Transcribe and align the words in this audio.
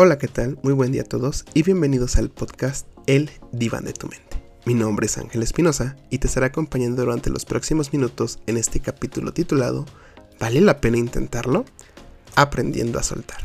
Hola, 0.00 0.16
¿qué 0.16 0.28
tal? 0.28 0.60
Muy 0.62 0.74
buen 0.74 0.92
día 0.92 1.02
a 1.02 1.04
todos 1.04 1.44
y 1.54 1.64
bienvenidos 1.64 2.18
al 2.18 2.30
podcast 2.30 2.86
El 3.08 3.32
Diván 3.50 3.84
de 3.84 3.92
tu 3.92 4.06
Mente. 4.06 4.40
Mi 4.64 4.74
nombre 4.74 5.06
es 5.06 5.18
Ángel 5.18 5.42
Espinosa 5.42 5.96
y 6.08 6.18
te 6.18 6.28
estaré 6.28 6.46
acompañando 6.46 7.02
durante 7.02 7.30
los 7.30 7.44
próximos 7.44 7.92
minutos 7.92 8.38
en 8.46 8.58
este 8.58 8.78
capítulo 8.78 9.32
titulado 9.32 9.86
¿Vale 10.38 10.60
la 10.60 10.80
pena 10.80 10.98
intentarlo? 10.98 11.64
Aprendiendo 12.36 13.00
a 13.00 13.02
soltar. 13.02 13.40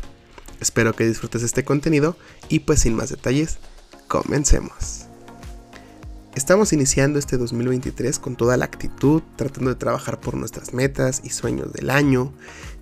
Espero 0.60 0.92
que 0.92 1.04
disfrutes 1.04 1.42
este 1.42 1.64
contenido 1.64 2.16
y 2.48 2.60
pues 2.60 2.82
sin 2.82 2.94
más 2.94 3.10
detalles, 3.10 3.58
comencemos. 4.06 5.03
Estamos 6.34 6.72
iniciando 6.72 7.20
este 7.20 7.36
2023 7.36 8.18
con 8.18 8.34
toda 8.34 8.56
la 8.56 8.64
actitud, 8.64 9.22
tratando 9.36 9.70
de 9.70 9.76
trabajar 9.76 10.20
por 10.20 10.34
nuestras 10.34 10.74
metas 10.74 11.20
y 11.22 11.30
sueños 11.30 11.72
del 11.72 11.90
año, 11.90 12.32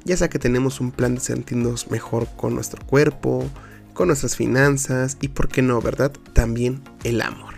ya 0.04 0.16
sea 0.16 0.30
que 0.30 0.38
tenemos 0.38 0.80
un 0.80 0.90
plan 0.90 1.16
de 1.16 1.20
sentirnos 1.20 1.90
mejor 1.90 2.28
con 2.34 2.54
nuestro 2.54 2.82
cuerpo, 2.86 3.44
con 3.92 4.08
nuestras 4.08 4.36
finanzas 4.36 5.18
y, 5.20 5.28
por 5.28 5.48
qué 5.48 5.60
no, 5.60 5.82
¿verdad? 5.82 6.12
También 6.32 6.82
el 7.04 7.20
amor. 7.20 7.52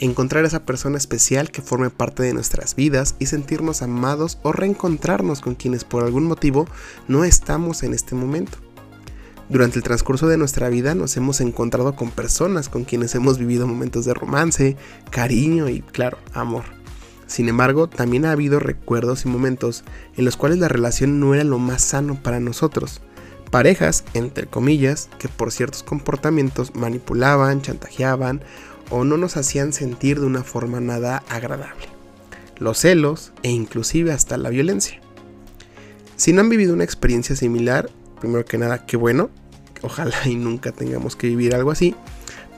Encontrar 0.00 0.42
a 0.42 0.48
esa 0.48 0.66
persona 0.66 0.98
especial 0.98 1.52
que 1.52 1.62
forme 1.62 1.90
parte 1.90 2.24
de 2.24 2.34
nuestras 2.34 2.74
vidas 2.74 3.14
y 3.20 3.26
sentirnos 3.26 3.80
amados 3.82 4.38
o 4.42 4.50
reencontrarnos 4.50 5.40
con 5.40 5.54
quienes 5.54 5.84
por 5.84 6.02
algún 6.02 6.24
motivo 6.24 6.66
no 7.06 7.22
estamos 7.22 7.84
en 7.84 7.94
este 7.94 8.16
momento. 8.16 8.58
Durante 9.48 9.78
el 9.78 9.82
transcurso 9.82 10.26
de 10.26 10.36
nuestra 10.36 10.68
vida 10.68 10.94
nos 10.94 11.16
hemos 11.16 11.40
encontrado 11.40 11.96
con 11.96 12.10
personas 12.10 12.68
con 12.68 12.84
quienes 12.84 13.14
hemos 13.14 13.38
vivido 13.38 13.66
momentos 13.66 14.04
de 14.04 14.12
romance, 14.12 14.76
cariño 15.10 15.70
y, 15.70 15.80
claro, 15.80 16.18
amor. 16.34 16.64
Sin 17.26 17.48
embargo, 17.48 17.88
también 17.88 18.26
ha 18.26 18.32
habido 18.32 18.58
recuerdos 18.58 19.24
y 19.24 19.28
momentos 19.28 19.84
en 20.16 20.26
los 20.26 20.36
cuales 20.36 20.58
la 20.58 20.68
relación 20.68 21.18
no 21.18 21.34
era 21.34 21.44
lo 21.44 21.58
más 21.58 21.82
sano 21.82 22.22
para 22.22 22.40
nosotros. 22.40 23.00
Parejas, 23.50 24.04
entre 24.12 24.46
comillas, 24.46 25.08
que 25.18 25.28
por 25.28 25.50
ciertos 25.50 25.82
comportamientos 25.82 26.74
manipulaban, 26.74 27.62
chantajeaban 27.62 28.42
o 28.90 29.04
no 29.04 29.16
nos 29.16 29.38
hacían 29.38 29.72
sentir 29.72 30.20
de 30.20 30.26
una 30.26 30.42
forma 30.42 30.80
nada 30.80 31.22
agradable. 31.30 31.86
Los 32.58 32.78
celos 32.78 33.32
e 33.42 33.50
inclusive 33.50 34.12
hasta 34.12 34.36
la 34.36 34.50
violencia. 34.50 35.00
Si 36.16 36.32
no 36.32 36.40
han 36.40 36.50
vivido 36.50 36.74
una 36.74 36.84
experiencia 36.84 37.36
similar, 37.36 37.90
primero 38.20 38.44
que 38.44 38.58
nada, 38.58 38.86
qué 38.86 38.96
bueno. 38.96 39.30
Ojalá 39.82 40.16
y 40.26 40.36
nunca 40.36 40.72
tengamos 40.72 41.16
que 41.16 41.28
vivir 41.28 41.54
algo 41.54 41.70
así 41.70 41.94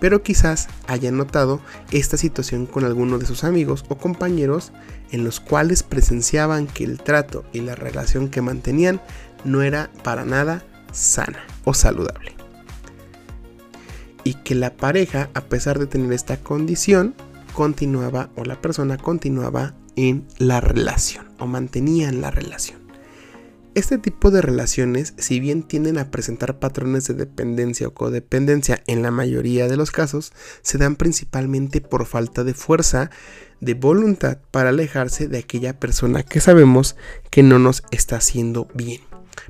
pero 0.01 0.23
quizás 0.23 0.69
hayan 0.89 1.17
notado 1.17 1.61
esta 1.93 2.17
situación 2.17 2.67
con 2.67 2.85
alguno 2.85 3.19
de 3.19 3.27
sus 3.27 3.45
amigos 3.45 3.85
o 3.89 3.97
compañeros 3.97 4.73
en 5.13 5.25
los 5.25 5.39
cuales 5.39 5.83
presenciaban 5.83 6.67
que 6.67 6.85
el 6.85 6.99
trato 6.99 7.45
y 7.53 7.61
la 7.61 7.75
relación 7.75 8.31
que 8.31 8.41
mantenían 8.41 9.01
no 9.45 9.63
era 9.63 9.91
para 10.03 10.25
nada 10.25 10.65
sana 10.91 11.45
o 11.65 11.75
saludable. 11.75 12.35
Y 14.25 14.35
que 14.35 14.55
la 14.55 14.77
pareja, 14.77 15.31
a 15.35 15.43
pesar 15.43 15.79
de 15.79 15.87
tener 15.87 16.13
esta 16.13 16.39
condición, 16.39 17.15
continuaba 17.55 18.31
o 18.37 18.45
la 18.45 18.61
persona 18.61 18.97
continuaba 18.97 19.75
en 19.97 20.27
la 20.39 20.61
relación 20.61 21.27
o 21.39 21.47
mantenía 21.47 22.09
en 22.09 22.21
la 22.21 22.31
relación. 22.31 22.80
Este 23.77 23.99
tipo 23.99 24.33
de 24.33 24.43
relaciones, 24.43 25.15
si 25.17 25.39
bien 25.39 25.63
tienden 25.63 25.97
a 25.99 26.11
presentar 26.11 26.59
patrones 26.59 27.07
de 27.07 27.15
dependencia 27.15 27.87
o 27.87 27.95
codependencia 27.95 28.83
en 28.89 29.01
la 29.03 29.13
mayoría 29.13 29.69
de 29.69 29.77
los 29.77 29.93
casos, 29.93 30.33
se 30.63 30.77
dan 30.77 30.97
principalmente 30.97 31.81
por 31.81 32.05
falta 32.05 32.43
de 32.43 32.53
fuerza, 32.53 33.11
de 33.61 33.75
voluntad 33.75 34.39
para 34.51 34.71
alejarse 34.71 35.29
de 35.29 35.39
aquella 35.39 35.79
persona 35.79 36.25
que 36.25 36.41
sabemos 36.41 36.97
que 37.31 37.45
no 37.45 37.61
nos 37.61 37.85
está 37.93 38.17
haciendo 38.17 38.67
bien, 38.75 39.03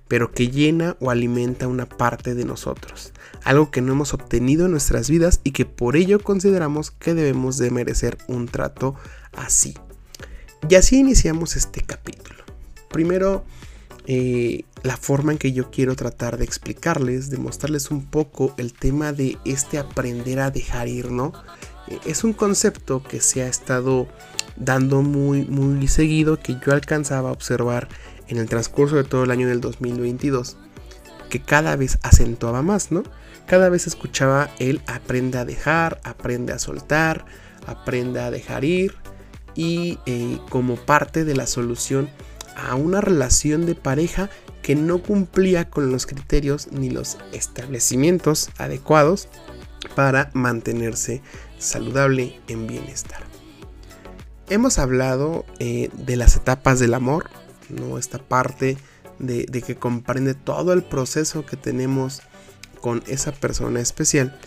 pero 0.07 0.33
que 0.33 0.49
llena 0.49 0.99
o 1.01 1.11
alimenta 1.11 1.67
una 1.67 1.87
parte 1.87 2.35
de 2.35 2.45
nosotros, 2.45 3.15
algo 3.43 3.71
que 3.71 3.81
no 3.81 3.93
hemos 3.95 4.13
obtenido 4.13 4.67
en 4.67 4.73
nuestras 4.73 5.09
vidas 5.09 5.41
y 5.45 5.53
que 5.53 5.65
por 5.65 5.97
ello 5.97 6.21
consideramos 6.21 6.91
que 6.91 7.15
debemos 7.15 7.57
de 7.57 7.71
merecer 7.71 8.19
un 8.29 8.49
trato 8.49 8.97
así. 9.33 9.79
Y 10.69 10.75
así 10.75 10.99
iniciamos 10.99 11.57
este 11.57 11.81
capítulo. 11.81 12.45
Primero, 12.91 13.47
eh, 14.13 14.65
la 14.83 14.97
forma 14.97 15.31
en 15.31 15.39
que 15.39 15.53
yo 15.53 15.71
quiero 15.71 15.95
tratar 15.95 16.37
de 16.37 16.45
explicarles, 16.45 17.31
de 17.31 17.39
mostrarles 17.39 17.93
un 17.93 18.05
poco 18.05 18.53
el 18.57 18.73
tema 18.73 19.13
de 19.13 19.39
este 19.45 19.79
aprender 19.79 20.41
a 20.41 20.51
dejar 20.51 20.89
ir, 20.89 21.13
¿no? 21.13 21.33
Eh, 21.87 21.97
es 22.07 22.25
un 22.25 22.33
concepto 22.33 23.05
que 23.05 23.21
se 23.21 23.45
ha 23.45 23.47
estado 23.47 24.09
dando 24.57 25.03
muy, 25.03 25.45
muy 25.45 25.87
seguido, 25.87 26.41
que 26.41 26.55
yo 26.55 26.73
alcanzaba 26.73 27.29
a 27.29 27.33
observar 27.33 27.87
en 28.27 28.39
el 28.39 28.49
transcurso 28.49 28.97
de 28.97 29.05
todo 29.05 29.23
el 29.23 29.31
año 29.31 29.47
del 29.47 29.61
2022, 29.61 30.57
que 31.29 31.41
cada 31.41 31.77
vez 31.77 32.01
acentuaba 32.03 32.63
más, 32.63 32.91
¿no? 32.91 33.05
Cada 33.47 33.69
vez 33.69 33.87
escuchaba 33.87 34.51
el 34.59 34.83
aprende 34.89 35.39
a 35.39 35.45
dejar, 35.45 36.01
aprende 36.03 36.53
a 36.53 36.59
soltar, 36.59 37.27
aprende 37.65 38.19
a 38.19 38.33
dejar 38.33 38.65
ir, 38.65 38.97
y 39.55 40.01
eh, 40.07 40.41
como 40.49 40.75
parte 40.75 41.25
de 41.25 41.37
la 41.37 41.47
solución 41.47 42.11
a 42.69 42.75
una 42.75 43.01
relación 43.01 43.67
de 43.67 43.75
pareja 43.75 44.31
que 44.63 44.75
no 44.75 45.03
cumplía 45.03 45.71
con 45.71 45.91
los 45.91 46.07
criterios 46.07 46.69
ni 46.71 46.91
los 46.91 47.19
establecimientos 47.33 48.51
adecuados 48.59 49.29
para 49.95 50.31
mantenerse 50.35 51.23
saludable 51.59 52.39
en 52.49 52.67
bienestar. 52.67 53.23
Hemos 54.49 54.79
hablado 54.79 55.45
eh, 55.59 55.91
de 55.93 56.17
las 56.17 56.37
etapas 56.37 56.81
del 56.81 56.95
amor, 56.95 57.31
¿no? 57.69 57.99
esta 57.99 58.19
parte 58.19 58.77
de, 59.19 59.47
de 59.47 59.63
que 59.63 59.77
comprende 59.77 60.35
todo 60.35 60.73
el 60.73 60.83
proceso 60.83 61.47
que 61.47 61.57
tenemos 61.57 62.23
con 62.81 63.03
esa 63.07 63.33
persona 63.33 63.81
especial 63.81 64.39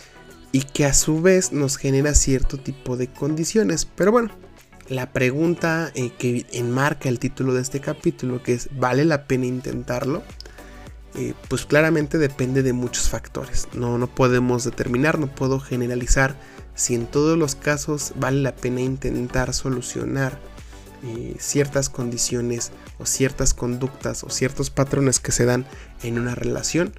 y 0.52 0.62
que 0.62 0.86
a 0.86 0.94
su 0.94 1.22
vez 1.22 1.52
nos 1.52 1.78
genera 1.78 2.14
cierto 2.14 2.58
tipo 2.58 2.98
de 2.98 3.08
condiciones. 3.08 3.86
Pero 3.86 4.12
bueno, 4.12 4.32
la 4.90 5.12
pregunta 5.12 5.92
eh, 5.96 6.12
que 6.18 6.46
enmarca 6.52 7.10
el 7.10 7.20
título 7.20 7.54
de 7.54 7.62
este 7.62 7.80
capítulo, 7.80 8.44
que 8.44 8.54
es 8.54 8.70
¿vale 8.78 9.06
la 9.06 9.26
pena 9.26 9.46
intentarlo? 9.46 10.24
Eh, 11.16 11.34
pues 11.48 11.66
claramente 11.66 12.18
depende 12.18 12.64
de 12.64 12.74
muchos 12.74 13.10
factores. 13.10 13.68
No, 13.74 13.98
no 13.98 14.08
podemos 14.08 14.64
determinar, 14.64 15.20
no 15.20 15.28
puedo 15.28 15.60
generalizar 15.60 16.36
si 16.76 16.96
en 16.96 17.06
todos 17.06 17.38
los 17.38 17.56
casos 17.56 18.14
vale 18.16 18.42
la 18.42 18.56
pena 18.56 18.82
intentar 18.82 19.54
solucionar 19.54 20.40
eh, 21.04 21.36
ciertas 21.38 21.90
condiciones 21.90 22.72
o 22.98 23.06
ciertas 23.06 23.54
conductas 23.54 24.24
o 24.24 24.30
ciertos 24.30 24.70
patrones 24.70 25.20
que 25.20 25.32
se 25.32 25.46
dan 25.46 25.66
en 26.02 26.18
una 26.18 26.34
relación, 26.34 26.94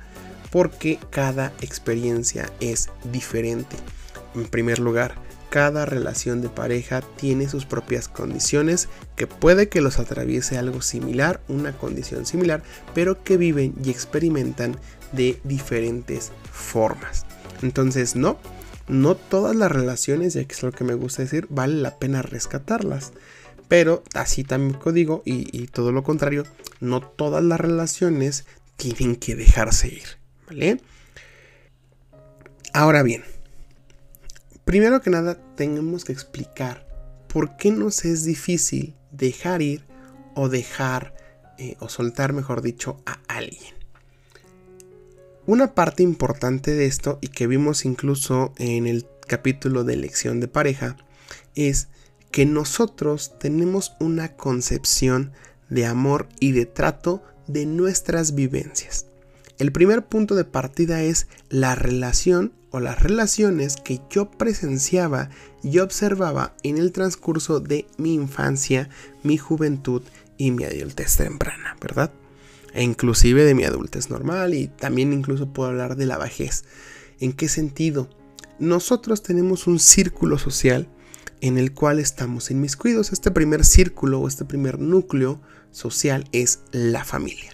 porque 0.53 0.99
cada 1.11 1.53
experiencia 1.61 2.53
es 2.61 2.91
diferente. 3.11 3.77
En 4.35 4.45
primer 4.47 4.79
lugar, 4.79 5.17
cada 5.55 5.87
relación 5.87 6.43
de 6.43 6.49
pareja 6.49 7.01
tiene 7.15 7.49
sus 7.49 7.65
propias 7.65 8.09
condiciones 8.09 8.89
que 9.15 9.29
puede 9.29 9.69
que 9.69 9.81
los 9.81 10.01
atraviese 10.01 10.59
algo 10.59 10.83
similar, 10.83 11.43
una 11.47 11.71
condición 11.71 12.27
similar, 12.27 12.65
pero 12.93 13.23
que 13.23 13.37
viven 13.37 13.73
y 13.81 13.91
experimentan 13.91 14.77
de 15.13 15.39
diferentes 15.45 16.33
formas. 16.51 17.25
Entonces, 17.63 18.17
no, 18.17 18.37
no 18.89 19.15
todas 19.15 19.55
las 19.55 19.71
relaciones, 19.71 20.35
ya 20.35 20.45
que 20.45 20.55
es 20.55 20.63
lo 20.65 20.73
que 20.73 20.83
me 20.83 20.95
gusta 20.95 21.23
decir, 21.23 21.47
vale 21.51 21.75
la 21.75 22.01
pena 22.01 22.21
rescatarlas. 22.21 23.13
Pero 23.69 24.03
así 24.13 24.43
también 24.43 24.77
digo, 24.93 25.23
y, 25.25 25.57
y 25.57 25.69
todo 25.69 25.93
lo 25.93 26.03
contrario, 26.03 26.43
no 26.81 27.01
todas 27.01 27.45
las 27.45 27.61
relaciones 27.61 28.45
tienen 28.75 29.15
que 29.15 29.37
dejarse 29.37 29.87
ir. 29.87 30.19
¿Vale? 30.49 30.81
Ahora 32.73 33.05
bien, 33.05 33.23
Primero 34.65 35.03
que 35.03 35.11
nada, 35.11 35.39
tenemos 35.57 36.05
que 36.05 36.13
explicar 36.13 36.87
por 37.29 37.57
qué 37.57 37.71
nos 37.71 38.05
es 38.05 38.25
difícil 38.25 38.95
dejar 39.11 39.63
ir 39.63 39.85
o 40.35 40.49
dejar 40.49 41.15
eh, 41.59 41.77
o 41.81 41.89
soltar, 41.89 42.33
mejor 42.33 42.63
dicho, 42.63 43.01
a 43.07 43.21
alguien. 43.29 43.75
Una 45.47 45.75
parte 45.75 46.03
importante 46.03 46.73
de 46.75 46.87
esto 46.87 47.19
y 47.21 47.29
que 47.29 47.47
vimos 47.47 47.85
incluso 47.85 48.55
en 48.57 48.87
el 48.87 49.07
capítulo 49.27 49.85
de 49.85 49.95
elección 49.95 50.41
de 50.41 50.49
pareja 50.49 50.97
es 51.55 51.89
que 52.31 52.47
nosotros 52.47 53.39
tenemos 53.39 53.95
una 54.01 54.37
concepción 54.37 55.33
de 55.69 55.87
amor 55.87 56.29
y 56.41 56.53
de 56.53 56.67
trato 56.67 57.23
de 57.47 57.67
nuestras 57.67 58.35
vivencias. 58.35 59.07
El 59.59 59.71
primer 59.71 60.07
punto 60.07 60.35
de 60.35 60.45
partida 60.45 61.03
es 61.03 61.29
la 61.49 61.75
relación 61.75 62.53
o 62.75 62.81
las 62.81 63.01
relaciones 63.01 63.77
que 63.77 64.01
yo 64.11 64.29
presenciaba 64.33 65.31
y 65.63 65.79
observaba 65.79 66.57
en 66.65 66.77
el 66.77 66.91
transcurso 66.91 67.61
de 67.61 67.87
mi 67.99 68.15
infancia, 68.15 68.89
mi 69.23 69.39
juventud 69.39 70.03
y 70.39 70.51
mi 70.51 70.65
adultez 70.65 71.17
temprana, 71.19 71.77
¿verdad? 71.81 72.11
E 72.73 72.83
inclusive 72.83 73.45
de 73.45 73.55
mi 73.55 73.63
adultez 73.63 74.11
normal 74.11 74.55
y 74.55 74.67
también 74.67 75.13
incluso 75.13 75.53
puedo 75.53 75.69
hablar 75.69 75.95
de 75.95 76.07
la 76.07 76.19
vejez. 76.19 76.65
¿En 77.21 77.33
qué 77.33 77.49
sentido? 77.49 78.11
Nosotros 78.59 79.23
tenemos 79.23 79.69
un 79.69 79.79
círculo 79.79 80.37
social 80.37 80.89
en 81.41 81.59
el 81.59 81.75
cual 81.75 82.01
estamos 82.01 82.51
inmiscuidos. 82.51 83.13
Este 83.13 83.31
primer 83.31 83.65
círculo 83.65 84.19
o 84.19 84.27
este 84.27 84.45
primer 84.45 84.81
núcleo 84.81 85.41
social 85.71 86.29
es 86.33 86.59
la 86.73 87.05
familia. 87.05 87.54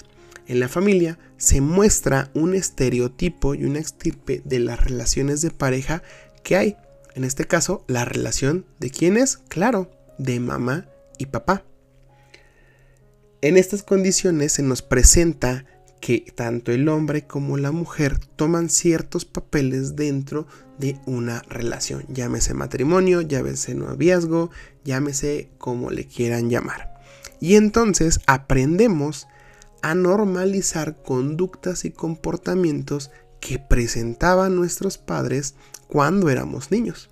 En 0.50 0.58
la 0.58 0.68
familia 0.68 1.16
se 1.36 1.60
muestra 1.60 2.28
un 2.34 2.56
estereotipo 2.56 3.54
y 3.54 3.62
una 3.62 3.78
estirpe 3.78 4.42
de 4.44 4.58
las 4.58 4.82
relaciones 4.82 5.42
de 5.42 5.52
pareja 5.52 6.02
que 6.42 6.56
hay. 6.56 6.76
En 7.14 7.22
este 7.22 7.44
caso, 7.44 7.84
la 7.86 8.04
relación 8.04 8.66
de 8.80 8.90
quién 8.90 9.16
es, 9.16 9.36
claro, 9.36 9.92
de 10.18 10.40
mamá 10.40 10.88
y 11.18 11.26
papá. 11.26 11.62
En 13.42 13.56
estas 13.56 13.84
condiciones 13.84 14.50
se 14.54 14.64
nos 14.64 14.82
presenta 14.82 15.66
que 16.00 16.26
tanto 16.34 16.72
el 16.72 16.88
hombre 16.88 17.28
como 17.28 17.56
la 17.56 17.70
mujer 17.70 18.18
toman 18.18 18.70
ciertos 18.70 19.24
papeles 19.24 19.94
dentro 19.94 20.48
de 20.78 20.98
una 21.06 21.42
relación, 21.42 22.04
llámese 22.08 22.54
matrimonio, 22.54 23.20
llámese 23.20 23.76
noviazgo, 23.76 24.50
llámese 24.82 25.50
como 25.58 25.92
le 25.92 26.06
quieran 26.08 26.50
llamar. 26.50 27.00
Y 27.38 27.54
entonces 27.54 28.18
aprendemos 28.26 29.28
a 29.82 29.94
normalizar 29.94 31.02
conductas 31.02 31.84
y 31.84 31.90
comportamientos 31.90 33.10
que 33.40 33.58
presentaban 33.58 34.54
nuestros 34.54 34.98
padres 34.98 35.54
cuando 35.88 36.30
éramos 36.30 36.70
niños. 36.70 37.08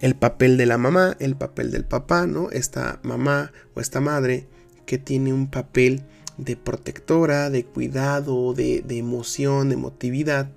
El 0.00 0.14
papel 0.14 0.56
de 0.56 0.66
la 0.66 0.78
mamá, 0.78 1.16
el 1.18 1.36
papel 1.36 1.70
del 1.70 1.84
papá, 1.84 2.26
¿no? 2.26 2.50
Esta 2.50 3.00
mamá 3.02 3.52
o 3.74 3.80
esta 3.80 4.00
madre 4.00 4.46
que 4.86 4.98
tiene 4.98 5.32
un 5.32 5.50
papel 5.50 6.02
de 6.36 6.56
protectora, 6.56 7.48
de 7.48 7.64
cuidado, 7.64 8.52
de, 8.52 8.82
de 8.82 8.98
emoción, 8.98 9.68
de 9.68 9.74
emotividad. 9.76 10.50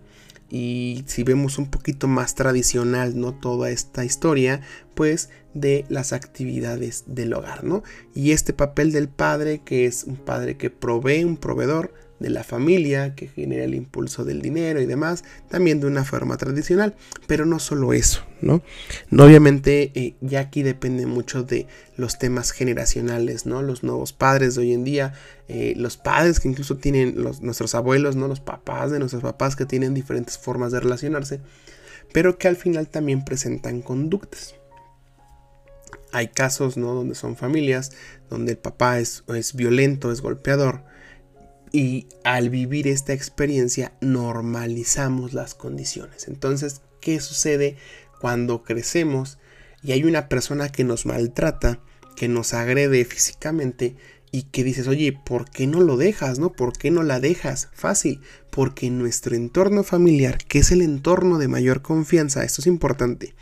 Y 0.50 1.04
si 1.08 1.24
vemos 1.24 1.58
un 1.58 1.70
poquito 1.70 2.08
más 2.08 2.36
tradicional, 2.36 3.20
¿no? 3.20 3.34
Toda 3.34 3.70
esta 3.70 4.06
historia, 4.06 4.62
pues 4.96 5.30
de 5.54 5.86
las 5.90 6.14
actividades 6.14 7.04
del 7.08 7.34
hogar, 7.34 7.64
¿no? 7.64 7.84
Y 8.14 8.32
este 8.32 8.54
papel 8.54 8.92
del 8.92 9.10
padre, 9.10 9.62
que 9.64 9.86
es 9.86 10.04
un 10.04 10.16
padre 10.16 10.58
que 10.58 10.70
provee, 10.70 11.24
un 11.24 11.38
proveedor, 11.38 11.94
de 12.20 12.30
la 12.30 12.44
familia 12.44 13.16
que 13.16 13.28
genera 13.28 13.64
el 13.64 13.76
impulso 13.76 14.26
del 14.26 14.42
dinero 14.42 14.82
y 14.82 14.86
demás, 14.86 15.24
también 15.50 15.80
de 15.80 15.88
una 15.88 16.04
forma 16.04 16.38
tradicional, 16.38 16.96
pero 17.28 17.46
no 17.46 17.60
solo 17.60 17.94
eso, 17.94 18.24
¿no? 18.42 18.64
no 19.10 19.26
obviamente 19.26 19.92
eh, 19.94 20.16
ya 20.22 20.40
aquí 20.40 20.64
depende 20.64 21.06
mucho 21.06 21.44
de 21.44 21.68
los 21.96 22.18
temas 22.20 22.52
generacionales, 22.52 23.46
¿no? 23.46 23.62
Los 23.62 23.84
nuevos 23.84 24.14
padres 24.14 24.56
de 24.56 24.62
hoy 24.62 24.74
en 24.74 24.84
día, 24.84 25.14
eh, 25.48 25.74
los 25.78 25.98
padres 25.98 26.40
que 26.40 26.48
incluso 26.48 26.78
tienen 26.78 27.16
nuestros 27.42 27.76
abuelos, 27.76 28.16
¿no? 28.16 28.28
Los 28.28 28.40
papás 28.40 28.92
de 28.92 29.00
nuestros 29.00 29.24
papás 29.24 29.56
que 29.56 29.66
tienen 29.66 29.94
diferentes 29.94 30.38
formas 30.38 30.72
de 30.72 30.80
relacionarse, 30.80 31.42
pero 32.14 32.38
que 32.38 32.48
al 32.48 32.56
final 32.56 32.88
también 32.88 33.26
presentan 33.26 33.82
conductas. 33.82 34.56
Hay 36.12 36.30
casos, 36.30 36.78
¿no? 36.78 36.94
Donde 36.94 37.16
son 37.16 37.36
familias, 37.36 37.92
donde 38.30 38.54
el 38.54 38.58
papá 38.58 39.00
es, 39.00 39.24
es 39.28 39.56
violento, 39.56 40.12
es 40.12 40.22
golpeador, 40.22 40.84
y 41.72 42.08
al 42.24 42.50
vivir 42.50 42.88
esta 42.88 43.14
experiencia 43.14 43.94
normalizamos 44.02 45.34
las 45.34 45.56
condiciones. 45.56 46.28
Entonces, 46.28 46.82
¿qué 47.02 47.20
sucede 47.20 47.78
cuando 48.20 48.64
crecemos 48.64 49.38
y 49.84 49.92
hay 49.92 50.04
una 50.04 50.28
persona 50.28 50.70
que 50.70 50.84
nos 50.84 51.06
maltrata, 51.06 51.80
que 52.16 52.28
nos 52.28 52.54
agrede 52.54 53.06
físicamente 53.06 53.96
y 54.32 54.44
que 54.44 54.64
dices, 54.64 54.88
oye, 54.88 55.14
¿por 55.14 55.50
qué 55.50 55.68
no 55.68 55.82
lo 55.82 55.98
dejas? 55.98 56.40
¿No? 56.40 56.52
¿Por 56.52 56.74
qué 56.74 56.92
no 56.92 57.04
la 57.04 57.20
dejas? 57.20 57.70
Fácil, 57.74 58.22
porque 58.50 58.88
en 58.88 58.98
nuestro 58.98 59.36
entorno 59.36 59.84
familiar, 59.84 60.38
que 60.38 60.60
es 60.60 60.72
el 60.72 60.82
entorno 60.82 61.38
de 61.38 61.48
mayor 61.48 61.82
confianza, 61.82 62.44
esto 62.44 62.62
es 62.62 62.68
importante, 62.68 63.36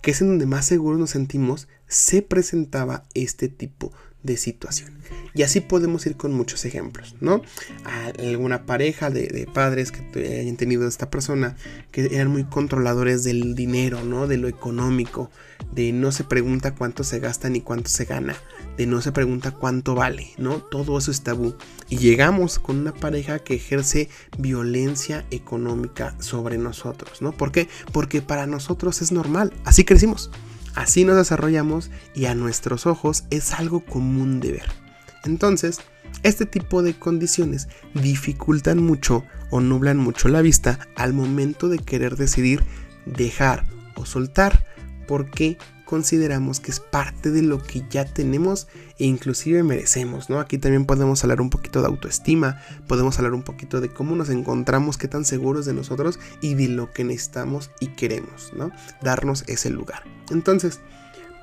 que 0.00 0.12
es 0.12 0.20
en 0.20 0.28
donde 0.28 0.46
más 0.46 0.66
seguros 0.66 1.00
nos 1.00 1.10
sentimos, 1.10 1.68
se 1.88 2.22
presentaba 2.22 3.04
este 3.14 3.48
tipo 3.48 3.92
de 4.22 4.36
situación. 4.36 4.92
Y 5.34 5.42
así 5.42 5.60
podemos 5.60 6.06
ir 6.06 6.16
con 6.16 6.32
muchos 6.32 6.64
ejemplos, 6.64 7.16
¿no? 7.20 7.42
alguna 8.18 8.66
pareja 8.66 9.10
de, 9.10 9.48
padres 9.52 9.90
que 9.92 10.40
hayan 10.40 10.56
tenido 10.56 10.86
esta 10.86 11.10
persona 11.10 11.56
que 11.90 12.14
eran 12.14 12.28
muy 12.28 12.44
controladores 12.44 13.24
del 13.24 13.54
dinero, 13.54 14.04
¿no? 14.04 14.26
De 14.26 14.36
lo 14.36 14.48
económico, 14.48 15.30
de 15.72 15.92
no 15.92 16.12
se 16.12 16.24
pregunta 16.24 16.74
cuánto 16.74 17.04
se 17.04 17.18
gasta 17.18 17.48
ni 17.48 17.60
cuánto 17.60 17.88
se 17.88 18.04
gana, 18.04 18.36
de 18.76 18.86
no 18.86 19.00
se 19.00 19.12
pregunta 19.12 19.52
cuánto 19.52 19.94
vale, 19.94 20.32
¿no? 20.38 20.58
Todo 20.58 20.98
eso 20.98 21.10
es 21.10 21.22
tabú. 21.22 21.54
Y 21.88 21.98
llegamos 21.98 22.58
con 22.58 22.78
una 22.78 22.92
pareja 22.92 23.38
que 23.38 23.54
ejerce 23.54 24.08
violencia 24.38 25.24
económica 25.30 26.14
sobre 26.20 26.58
nosotros, 26.58 27.22
¿no? 27.22 27.32
¿Por 27.32 27.52
qué? 27.52 27.68
Porque 27.92 28.22
para 28.22 28.46
nosotros 28.46 29.02
es 29.02 29.12
normal, 29.12 29.52
así 29.64 29.84
crecimos. 29.84 30.30
Así 30.74 31.04
nos 31.04 31.16
desarrollamos 31.16 31.90
y 32.14 32.26
a 32.26 32.34
nuestros 32.34 32.86
ojos 32.86 33.24
es 33.30 33.52
algo 33.52 33.80
común 33.84 34.40
de 34.40 34.52
ver. 34.52 34.70
Entonces, 35.24 35.80
este 36.22 36.46
tipo 36.46 36.82
de 36.82 36.94
condiciones 36.94 37.68
dificultan 37.94 38.82
mucho 38.82 39.24
o 39.50 39.60
nublan 39.60 39.98
mucho 39.98 40.28
la 40.28 40.42
vista 40.42 40.78
al 40.96 41.12
momento 41.12 41.68
de 41.68 41.78
querer 41.78 42.16
decidir 42.16 42.62
dejar 43.06 43.66
o 43.96 44.06
soltar 44.06 44.64
porque 45.06 45.58
consideramos 45.92 46.58
que 46.58 46.70
es 46.70 46.80
parte 46.80 47.30
de 47.30 47.42
lo 47.42 47.62
que 47.62 47.84
ya 47.90 48.06
tenemos 48.06 48.66
e 48.98 49.04
inclusive 49.04 49.62
merecemos, 49.62 50.30
¿no? 50.30 50.40
Aquí 50.40 50.56
también 50.56 50.86
podemos 50.86 51.22
hablar 51.22 51.42
un 51.42 51.50
poquito 51.50 51.82
de 51.82 51.88
autoestima, 51.88 52.62
podemos 52.86 53.18
hablar 53.18 53.34
un 53.34 53.42
poquito 53.42 53.78
de 53.82 53.90
cómo 53.90 54.16
nos 54.16 54.30
encontramos, 54.30 54.96
qué 54.96 55.06
tan 55.06 55.26
seguros 55.26 55.66
de 55.66 55.74
nosotros 55.74 56.18
y 56.40 56.54
de 56.54 56.68
lo 56.68 56.94
que 56.94 57.04
necesitamos 57.04 57.70
y 57.78 57.88
queremos, 57.88 58.54
¿no? 58.56 58.70
Darnos 59.02 59.44
ese 59.48 59.68
lugar. 59.68 60.02
Entonces, 60.30 60.80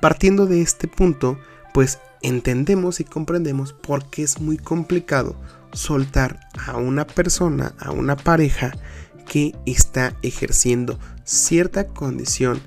partiendo 0.00 0.46
de 0.46 0.62
este 0.62 0.88
punto, 0.88 1.38
pues 1.72 2.00
entendemos 2.20 2.98
y 2.98 3.04
comprendemos 3.04 3.72
por 3.72 4.10
qué 4.10 4.24
es 4.24 4.40
muy 4.40 4.58
complicado 4.58 5.36
soltar 5.72 6.40
a 6.66 6.76
una 6.76 7.06
persona, 7.06 7.76
a 7.78 7.92
una 7.92 8.16
pareja 8.16 8.72
que 9.28 9.54
está 9.64 10.16
ejerciendo 10.22 10.98
cierta 11.22 11.86
condición 11.86 12.60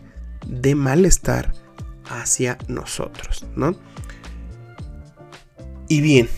de 0.48 0.76
malestar 0.76 1.62
hacia 2.10 2.58
nosotros, 2.68 3.46
¿no? 3.56 3.76
Y 5.88 6.02
bien, 6.02 6.30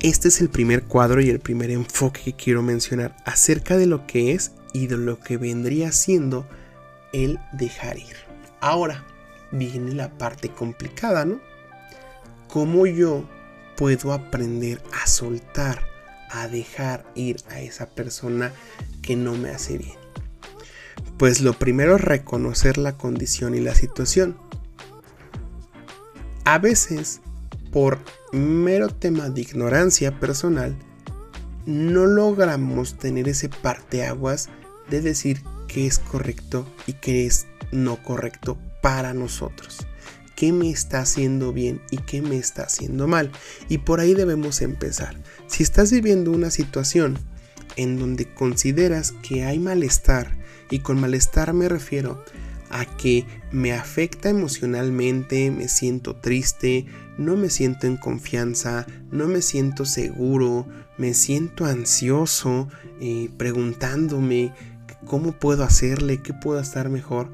este 0.00 0.28
es 0.28 0.40
el 0.40 0.50
primer 0.50 0.82
cuadro 0.82 1.20
y 1.20 1.30
el 1.30 1.38
primer 1.38 1.70
enfoque 1.70 2.22
que 2.24 2.32
quiero 2.34 2.62
mencionar 2.62 3.16
acerca 3.24 3.76
de 3.76 3.86
lo 3.86 4.06
que 4.06 4.32
es 4.32 4.52
y 4.72 4.88
de 4.88 4.96
lo 4.96 5.20
que 5.20 5.36
vendría 5.36 5.92
siendo 5.92 6.46
el 7.12 7.38
dejar 7.52 7.98
ir. 7.98 8.16
Ahora 8.60 9.04
viene 9.52 9.94
la 9.94 10.10
parte 10.10 10.48
complicada, 10.48 11.24
¿no? 11.24 11.40
¿Cómo 12.48 12.86
yo 12.86 13.24
puedo 13.76 14.12
aprender 14.12 14.82
a 14.92 15.06
soltar, 15.06 15.82
a 16.30 16.48
dejar 16.48 17.04
ir 17.14 17.36
a 17.50 17.60
esa 17.60 17.86
persona 17.86 18.52
que 19.02 19.14
no 19.14 19.34
me 19.34 19.50
hace 19.50 19.78
bien? 19.78 20.01
Pues 21.22 21.40
lo 21.40 21.52
primero 21.52 21.94
es 21.94 22.00
reconocer 22.00 22.78
la 22.78 22.96
condición 22.96 23.54
y 23.54 23.60
la 23.60 23.76
situación. 23.76 24.36
A 26.44 26.58
veces, 26.58 27.20
por 27.70 28.00
mero 28.32 28.88
tema 28.88 29.30
de 29.30 29.42
ignorancia 29.42 30.18
personal, 30.18 30.74
no 31.64 32.06
logramos 32.06 32.98
tener 32.98 33.28
ese 33.28 33.48
parteaguas 33.48 34.48
de 34.90 35.00
decir 35.00 35.44
qué 35.68 35.86
es 35.86 36.00
correcto 36.00 36.66
y 36.88 36.94
qué 36.94 37.24
es 37.24 37.46
no 37.70 38.02
correcto 38.02 38.58
para 38.82 39.14
nosotros. 39.14 39.86
¿Qué 40.34 40.52
me 40.52 40.70
está 40.70 41.02
haciendo 41.02 41.52
bien 41.52 41.80
y 41.92 41.98
qué 41.98 42.20
me 42.20 42.36
está 42.36 42.64
haciendo 42.64 43.06
mal? 43.06 43.30
Y 43.68 43.78
por 43.78 44.00
ahí 44.00 44.14
debemos 44.14 44.60
empezar. 44.60 45.14
Si 45.46 45.62
estás 45.62 45.92
viviendo 45.92 46.32
una 46.32 46.50
situación 46.50 47.16
en 47.76 47.96
donde 47.96 48.34
consideras 48.34 49.12
que 49.22 49.44
hay 49.44 49.60
malestar, 49.60 50.41
y 50.72 50.78
con 50.78 50.98
malestar 50.98 51.52
me 51.52 51.68
refiero 51.68 52.24
a 52.70 52.86
que 52.86 53.26
me 53.50 53.74
afecta 53.74 54.30
emocionalmente, 54.30 55.50
me 55.50 55.68
siento 55.68 56.16
triste, 56.16 56.86
no 57.18 57.36
me 57.36 57.50
siento 57.50 57.86
en 57.86 57.98
confianza, 57.98 58.86
no 59.10 59.28
me 59.28 59.42
siento 59.42 59.84
seguro, 59.84 60.66
me 60.96 61.12
siento 61.12 61.66
ansioso, 61.66 62.68
eh, 63.00 63.28
preguntándome 63.36 64.54
cómo 65.04 65.32
puedo 65.32 65.64
hacerle, 65.64 66.22
qué 66.22 66.32
puedo 66.32 66.58
estar 66.58 66.88
mejor. 66.88 67.28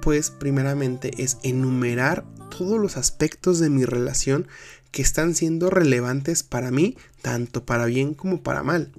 Pues 0.00 0.30
primeramente 0.30 1.10
es 1.22 1.36
enumerar 1.42 2.24
todos 2.56 2.80
los 2.80 2.96
aspectos 2.96 3.58
de 3.58 3.68
mi 3.68 3.84
relación 3.84 4.48
que 4.90 5.02
están 5.02 5.34
siendo 5.34 5.68
relevantes 5.68 6.42
para 6.42 6.70
mí, 6.70 6.96
tanto 7.20 7.66
para 7.66 7.84
bien 7.84 8.14
como 8.14 8.42
para 8.42 8.62
mal 8.62 8.90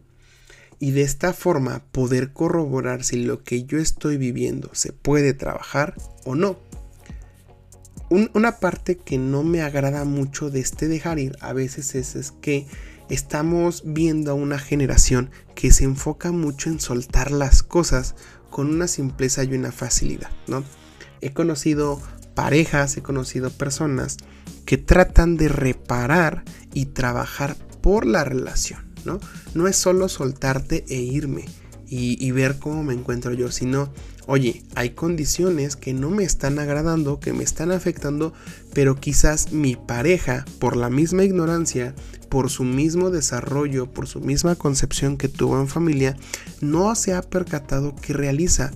y 0.82 0.92
de 0.92 1.04
esta 1.04 1.32
forma 1.32 1.84
poder 1.92 2.34
corroborar 2.34 3.04
si 3.04 3.24
lo 3.24 3.44
que 3.44 3.64
yo 3.64 3.78
estoy 3.78 4.18
viviendo 4.18 4.72
se 4.74 4.92
puede 4.92 5.34
trabajar 5.34 5.94
o 6.26 6.36
no. 6.36 6.58
una 8.10 8.58
parte 8.58 8.98
que 8.98 9.18
no 9.20 9.44
me 9.44 9.62
agrada 9.62 10.04
mucho 10.04 10.50
de 10.50 10.60
este 10.60 10.88
dejar 10.88 11.20
ir 11.20 11.38
a 11.40 11.54
veces 11.54 11.96
es, 11.96 12.16
es 12.16 12.32
que 12.32 12.66
estamos 13.10 13.84
viendo 13.86 14.32
a 14.32 14.34
una 14.34 14.58
generación 14.58 15.30
que 15.54 15.72
se 15.72 15.84
enfoca 15.84 16.32
mucho 16.32 16.70
en 16.70 16.80
soltar 16.80 17.30
las 17.30 17.62
cosas 17.62 18.16
con 18.50 18.68
una 18.68 18.88
simpleza 18.88 19.44
y 19.44 19.54
una 19.54 19.72
facilidad, 19.72 20.32
¿no? 20.48 20.64
He 21.22 21.32
conocido 21.32 22.02
parejas, 22.34 22.98
he 22.98 23.04
conocido 23.04 23.52
personas 23.52 24.18
que 24.66 24.80
tratan 24.80 25.38
de 25.38 25.48
reparar 25.48 26.44
y 26.74 26.88
trabajar 26.88 27.56
por 27.82 28.08
la 28.08 28.24
relación, 28.24 28.91
¿no? 29.06 29.20
No 29.54 29.68
es 29.68 29.76
solo 29.76 30.10
soltarte 30.10 30.86
e 30.90 30.96
irme 30.96 31.46
y, 31.88 32.24
y 32.26 32.32
ver 32.32 32.60
cómo 32.60 32.84
me 32.84 32.94
encuentro 32.94 33.34
yo, 33.34 33.52
sino 33.52 33.92
oye, 34.28 34.64
hay 34.76 34.92
condiciones 34.92 35.76
que 35.76 35.94
no 35.94 36.10
me 36.10 36.24
están 36.24 36.60
agradando, 36.60 37.20
que 37.20 37.34
me 37.34 37.44
están 37.44 37.72
afectando, 37.72 38.34
pero 38.74 38.96
quizás 38.96 39.52
mi 39.52 39.76
pareja, 39.76 40.46
por 40.60 40.78
la 40.78 40.90
misma 40.90 41.24
ignorancia, 41.24 41.94
por 42.30 42.50
su 42.50 42.64
mismo 42.64 43.10
desarrollo, 43.10 43.92
por 43.92 44.08
su 44.08 44.22
misma 44.22 44.56
concepción 44.56 45.18
que 45.18 45.28
tuvo 45.28 45.60
en 45.60 45.68
familia, 45.68 46.16
no 46.62 46.96
se 46.96 47.14
ha 47.14 47.22
percatado 47.22 47.96
que 47.96 48.14
realiza. 48.14 48.72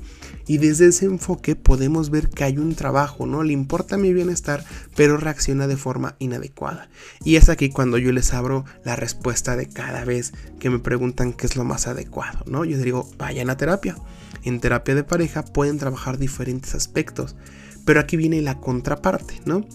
Y 0.47 0.59
desde 0.59 0.87
ese 0.87 1.05
enfoque 1.05 1.55
podemos 1.55 2.09
ver 2.09 2.29
que 2.29 2.43
hay 2.43 2.57
un 2.57 2.75
trabajo, 2.75 3.25
¿no? 3.25 3.43
Le 3.43 3.53
importa 3.53 3.97
mi 3.97 4.13
bienestar, 4.13 4.63
pero 4.95 5.17
reacciona 5.17 5.67
de 5.67 5.77
forma 5.77 6.15
inadecuada. 6.19 6.89
Y 7.23 7.35
es 7.35 7.49
aquí 7.49 7.69
cuando 7.69 7.97
yo 7.97 8.11
les 8.11 8.33
abro 8.33 8.65
la 8.83 8.95
respuesta 8.95 9.55
de 9.55 9.67
cada 9.67 10.05
vez 10.05 10.33
que 10.59 10.69
me 10.69 10.79
preguntan 10.79 11.33
qué 11.33 11.47
es 11.47 11.55
lo 11.55 11.63
más 11.63 11.87
adecuado, 11.87 12.43
¿no? 12.45 12.63
Yo 12.63 12.77
digo, 12.77 13.09
vayan 13.17 13.49
a 13.49 13.57
terapia. 13.57 13.95
En 14.43 14.59
terapia 14.59 14.93
de 14.93 15.03
pareja 15.03 15.43
pueden 15.43 15.79
trabajar 15.79 16.19
diferentes 16.19 16.75
aspectos, 16.75 17.35
pero 17.83 17.99
aquí 17.99 18.15
viene 18.15 18.41
la 18.41 18.59
contraparte, 18.59 19.41
¿no? 19.45 19.65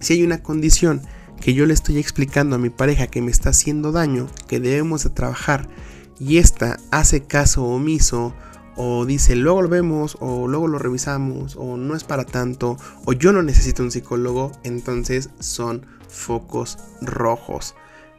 Si 0.00 0.14
hay 0.14 0.22
una 0.22 0.42
condición 0.42 1.02
que 1.42 1.52
yo 1.52 1.66
le 1.66 1.74
estoy 1.74 1.98
explicando 1.98 2.56
a 2.56 2.58
mi 2.58 2.70
pareja 2.70 3.08
que 3.08 3.20
me 3.20 3.30
está 3.30 3.50
haciendo 3.50 3.92
daño, 3.92 4.28
que 4.48 4.60
debemos 4.60 5.04
de 5.04 5.10
trabajar, 5.10 5.68
y 6.18 6.38
esta 6.38 6.78
hace 6.90 7.24
caso 7.24 7.64
omiso, 7.64 8.34
o 8.76 9.04
dice 9.06 9.36
luego 9.36 9.62
lo 9.62 9.68
vemos, 9.68 10.16
o 10.20 10.48
luego 10.48 10.68
lo 10.68 10.78
revisamos, 10.78 11.56
o 11.56 11.76
no 11.76 11.94
es 11.94 12.04
para 12.04 12.24
tanto, 12.24 12.76
o 13.04 13.12
yo 13.12 13.32
no 13.32 13.42
necesito 13.42 13.82
un 13.82 13.90
psicólogo, 13.90 14.52
entonces 14.64 15.30
son 15.40 15.86
focos 16.08 16.78
rojos 17.00 17.74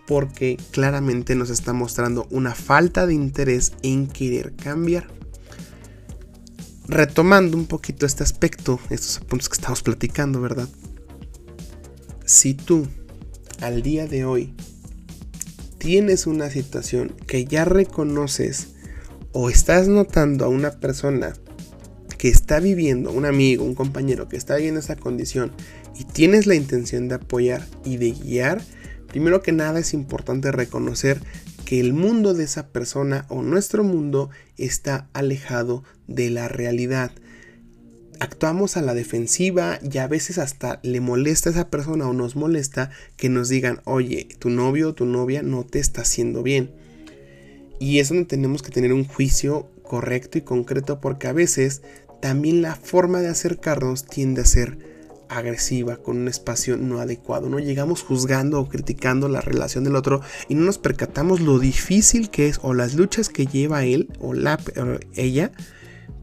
porque 0.08 0.58
claramente 0.72 1.36
nos 1.36 1.50
está 1.50 1.72
mostrando 1.72 2.28
una 2.30 2.54
falta 2.56 3.08
de 3.08 3.14
interés 3.14 3.74
en 3.84 4.08
querer 4.08 4.54
cambiar 4.56 5.08
retomando 6.88 7.58
un 7.58 7.66
poquito 7.66 8.06
este 8.06 8.24
aspecto, 8.24 8.80
estos 8.90 9.20
puntos 9.20 9.50
que 9.50 9.56
estamos 9.56 9.82
platicando, 9.82 10.42
¿verdad? 10.42 10.68
Si 12.26 12.54
tú 12.54 12.88
al 13.62 13.82
día 13.82 14.08
de 14.08 14.26
hoy 14.26 14.54
tienes 15.78 16.28
una 16.28 16.50
situación 16.50 17.16
que 17.28 17.46
ya 17.46 17.66
reconoces 17.66 18.70
o 19.34 19.50
estás 19.50 19.88
notando 19.88 20.46
a 20.46 20.48
una 20.48 20.72
persona 20.72 21.34
que 22.18 22.30
está 22.30 22.60
viviendo, 22.60 23.12
un 23.12 23.26
amigo, 23.26 23.66
un 23.66 23.76
compañero 23.76 24.30
que 24.30 24.38
está 24.38 24.56
viviendo 24.56 24.80
esa 24.80 24.96
condición 24.96 25.52
y 26.00 26.06
tienes 26.06 26.48
la 26.48 26.56
intención 26.56 27.10
de 27.10 27.16
apoyar 27.16 27.68
y 27.84 27.98
de 27.98 28.12
guiar, 28.12 28.62
primero 29.08 29.42
que 29.42 29.52
nada 29.52 29.80
es 29.80 29.94
importante 29.94 30.52
reconocer 30.52 31.20
que 31.66 31.80
el 31.80 31.94
mundo 31.94 32.34
de 32.34 32.44
esa 32.44 32.68
persona 32.68 33.26
o 33.30 33.42
nuestro 33.42 33.84
mundo 33.84 34.30
está 34.58 35.10
alejado 35.14 35.84
de 36.08 36.30
la 36.30 36.48
realidad. 36.48 37.12
Actuamos 38.20 38.78
a 38.78 38.82
la 38.82 38.94
defensiva 38.94 39.80
y 39.82 39.98
a 39.98 40.08
veces 40.08 40.38
hasta 40.38 40.80
le 40.84 41.02
molesta 41.02 41.50
a 41.50 41.54
esa 41.54 41.70
persona 41.70 42.08
o 42.08 42.14
nos 42.14 42.36
molesta 42.36 42.92
que 43.18 43.30
nos 43.30 43.50
digan, 43.50 43.82
oye, 43.86 44.28
tu 44.40 44.50
novio 44.50 44.90
o 44.90 44.94
tu 44.94 45.06
novia 45.06 45.42
no 45.42 45.66
te 45.66 45.80
está 45.80 46.04
haciendo 46.04 46.44
bien. 46.44 46.72
Y 47.80 48.00
es 48.00 48.10
donde 48.10 48.26
tenemos 48.26 48.62
que 48.62 48.72
tener 48.72 48.94
un 48.94 49.06
juicio 49.06 49.70
correcto 49.84 50.38
y 50.38 50.42
concreto 50.42 51.00
porque 51.02 51.28
a 51.28 51.34
veces 51.34 51.82
también 52.22 52.62
la 52.62 52.76
forma 52.76 53.20
de 53.20 53.28
acercarnos 53.28 54.06
tiende 54.06 54.42
a 54.42 54.46
ser 54.46 54.78
agresiva, 55.30 55.98
con 55.98 56.18
un 56.18 56.28
espacio 56.28 56.78
no 56.78 57.00
adecuado. 57.00 57.50
No 57.50 57.60
llegamos 57.60 58.02
juzgando 58.02 58.60
o 58.60 58.70
criticando 58.70 59.28
la 59.28 59.42
relación 59.42 59.84
del 59.84 59.96
otro 59.96 60.22
y 60.48 60.56
no 60.56 60.64
nos 60.64 60.78
percatamos 60.78 61.42
lo 61.42 61.60
difícil 61.60 62.30
que 62.30 62.48
es 62.48 62.60
o 62.62 62.74
las 62.74 62.96
luchas 62.96 63.30
que 63.30 63.46
lleva 63.46 63.84
él 63.84 64.10
o, 64.20 64.34
la, 64.34 64.60
ella 65.16 65.52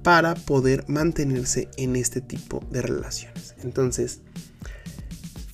para 0.03 0.35
poder 0.35 0.85
mantenerse 0.89 1.69
en 1.77 1.97
este 1.97 2.21
tipo 2.21 2.65
de 2.71 2.83
relaciones. 2.83 3.55
Entonces, 3.63 4.21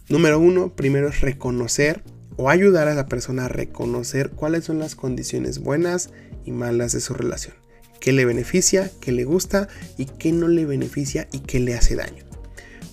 número 0.09 0.39
uno, 0.39 0.75
primero 0.75 1.09
es 1.09 1.21
reconocer 1.21 2.03
o 2.37 2.51
ayudar 2.51 2.89
a 2.89 2.95
la 2.95 3.07
persona 3.07 3.47
a 3.47 3.49
reconocer 3.49 4.31
cuáles 4.31 4.65
son 4.65 4.79
las 4.79 4.95
condiciones 4.95 5.59
buenas 5.59 6.11
y 6.45 6.53
malas 6.53 6.93
de 6.93 7.01
su 7.01 7.15
relación. 7.15 7.55
¿Qué 8.01 8.13
le 8.13 8.25
beneficia, 8.25 8.91
qué 9.01 9.13
le 9.13 9.25
gusta 9.25 9.69
y 9.97 10.07
qué 10.07 10.33
no 10.33 10.49
le 10.49 10.67
beneficia 10.67 11.29
y 11.33 11.41
qué 11.41 11.61
le 11.61 11.75
hace 11.75 11.97
daño? 11.97 12.25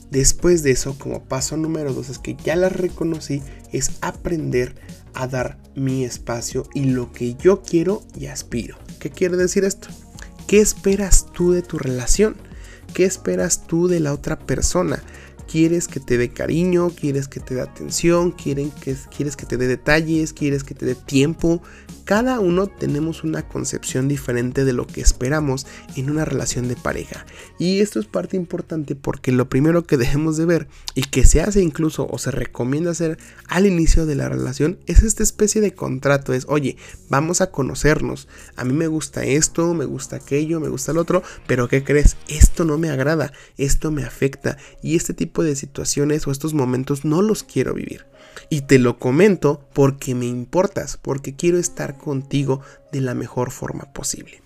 Después 0.09 0.63
de 0.63 0.71
eso, 0.71 0.97
como 0.97 1.23
paso 1.23 1.57
número 1.57 1.93
dos, 1.93 2.09
es 2.09 2.19
que 2.19 2.35
ya 2.43 2.55
las 2.55 2.71
reconocí, 2.71 3.41
es 3.71 3.93
aprender 4.01 4.75
a 5.13 5.27
dar 5.27 5.57
mi 5.75 6.05
espacio 6.05 6.67
y 6.73 6.85
lo 6.85 7.11
que 7.11 7.35
yo 7.35 7.61
quiero 7.63 8.03
y 8.15 8.27
aspiro. 8.27 8.77
¿Qué 8.99 9.09
quiere 9.09 9.37
decir 9.37 9.65
esto? 9.65 9.87
¿Qué 10.47 10.59
esperas 10.59 11.25
tú 11.33 11.51
de 11.51 11.61
tu 11.61 11.79
relación? 11.79 12.35
¿Qué 12.93 13.05
esperas 13.05 13.65
tú 13.65 13.87
de 13.87 13.99
la 13.99 14.13
otra 14.13 14.37
persona? 14.37 15.01
Quieres 15.53 15.87
que 15.87 15.99
te 15.99 16.17
dé 16.17 16.29
cariño, 16.29 16.89
quieres 16.89 17.27
que 17.27 17.39
te 17.39 17.53
dé 17.53 17.61
atención, 17.61 18.31
quieren 18.31 18.71
que, 18.71 18.95
quieres 19.15 19.35
que 19.35 19.45
te 19.45 19.55
dé 19.55 19.67
detalles, 19.67 20.33
quieres 20.33 20.63
que 20.63 20.73
te 20.73 20.83
dé 20.83 20.95
tiempo. 20.95 21.61
Cada 22.05 22.41
uno 22.41 22.67
tenemos 22.67 23.23
una 23.23 23.47
concepción 23.47 24.09
diferente 24.09 24.65
de 24.65 24.73
lo 24.73 24.85
que 24.85 24.99
esperamos 24.99 25.65
en 25.95 26.09
una 26.09 26.25
relación 26.25 26.67
de 26.67 26.75
pareja. 26.75 27.25
Y 27.57 27.79
esto 27.79 27.99
es 27.99 28.07
parte 28.07 28.35
importante 28.35 28.95
porque 28.95 29.31
lo 29.31 29.47
primero 29.47 29.85
que 29.85 29.95
debemos 29.95 30.35
de 30.35 30.45
ver 30.45 30.67
y 30.95 31.03
que 31.03 31.25
se 31.25 31.41
hace 31.41 31.61
incluso 31.61 32.05
o 32.09 32.17
se 32.17 32.31
recomienda 32.31 32.91
hacer 32.91 33.17
al 33.47 33.65
inicio 33.65 34.05
de 34.05 34.15
la 34.15 34.27
relación 34.27 34.79
es 34.85 35.01
esta 35.01 35.23
especie 35.23 35.61
de 35.61 35.73
contrato. 35.73 36.33
Es, 36.33 36.45
oye, 36.49 36.75
vamos 37.09 37.39
a 37.39 37.51
conocernos. 37.51 38.27
A 38.57 38.65
mí 38.65 38.73
me 38.73 38.87
gusta 38.87 39.23
esto, 39.23 39.73
me 39.73 39.85
gusta 39.85 40.17
aquello, 40.17 40.59
me 40.59 40.69
gusta 40.69 40.91
el 40.91 40.97
otro, 40.97 41.23
pero 41.47 41.69
¿qué 41.69 41.85
crees? 41.85 42.17
Esto 42.27 42.65
no 42.65 42.77
me 42.77 42.89
agrada, 42.89 43.31
esto 43.57 43.91
me 43.91 44.03
afecta. 44.03 44.57
Y 44.81 44.97
este 44.97 45.13
tipo 45.13 45.41
de 45.41 45.55
situaciones 45.55 46.27
o 46.27 46.31
estos 46.31 46.53
momentos 46.53 47.05
no 47.05 47.21
los 47.21 47.43
quiero 47.43 47.73
vivir. 47.73 48.05
Y 48.49 48.61
te 48.61 48.79
lo 48.79 48.99
comento 48.99 49.67
porque 49.73 50.15
me 50.15 50.25
importas, 50.25 50.97
porque 51.01 51.35
quiero 51.35 51.57
estar 51.57 51.92
contigo 51.93 52.61
de 52.91 53.01
la 53.01 53.13
mejor 53.13 53.51
forma 53.51 53.91
posible. 53.93 54.41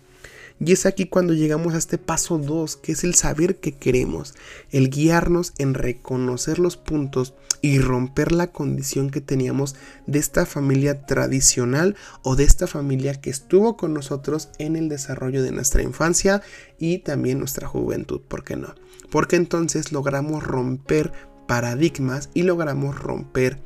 Y 0.60 0.72
es 0.72 0.88
aquí 0.88 1.06
cuando 1.06 1.34
llegamos 1.34 1.76
a 1.76 1.78
este 1.78 2.00
paso 2.00 2.40
2, 2.40 2.78
que 2.78 2.94
es 2.94 3.04
el 3.04 3.14
saber 3.14 3.58
que 3.58 3.74
queremos, 3.74 4.34
el 4.72 4.90
guiarnos 4.90 5.54
en 5.60 5.76
reconocer 5.76 6.58
los 6.58 6.78
puntos 6.78 7.36
y 7.62 7.80
romper 7.80 8.32
la 8.32 8.48
condición 8.48 9.10
que 9.12 9.22
teníamos 9.22 9.76
de 10.08 10.20
esta 10.20 10.46
familia 10.46 11.06
tradicional 11.06 11.96
o 12.24 12.36
de 12.36 12.44
esta 12.44 12.66
familia 12.66 13.20
que 13.20 13.30
estuvo 13.30 13.78
con 13.78 13.94
nosotros 13.94 14.50
en 14.58 14.76
el 14.76 14.90
desarrollo 14.90 15.44
de 15.44 15.52
nuestra 15.52 15.84
infancia 15.84 16.42
y 16.80 17.00
también 17.00 17.40
nuestra 17.40 17.68
juventud, 17.68 18.22
¿por 18.28 18.44
qué 18.44 18.56
no? 18.56 18.74
Porque 19.12 19.36
entonces 19.36 19.92
logramos 19.92 20.44
romper 20.44 21.12
paradigmas 21.48 22.30
y 22.34 22.44
logramos 22.44 22.98
romper 22.98 23.60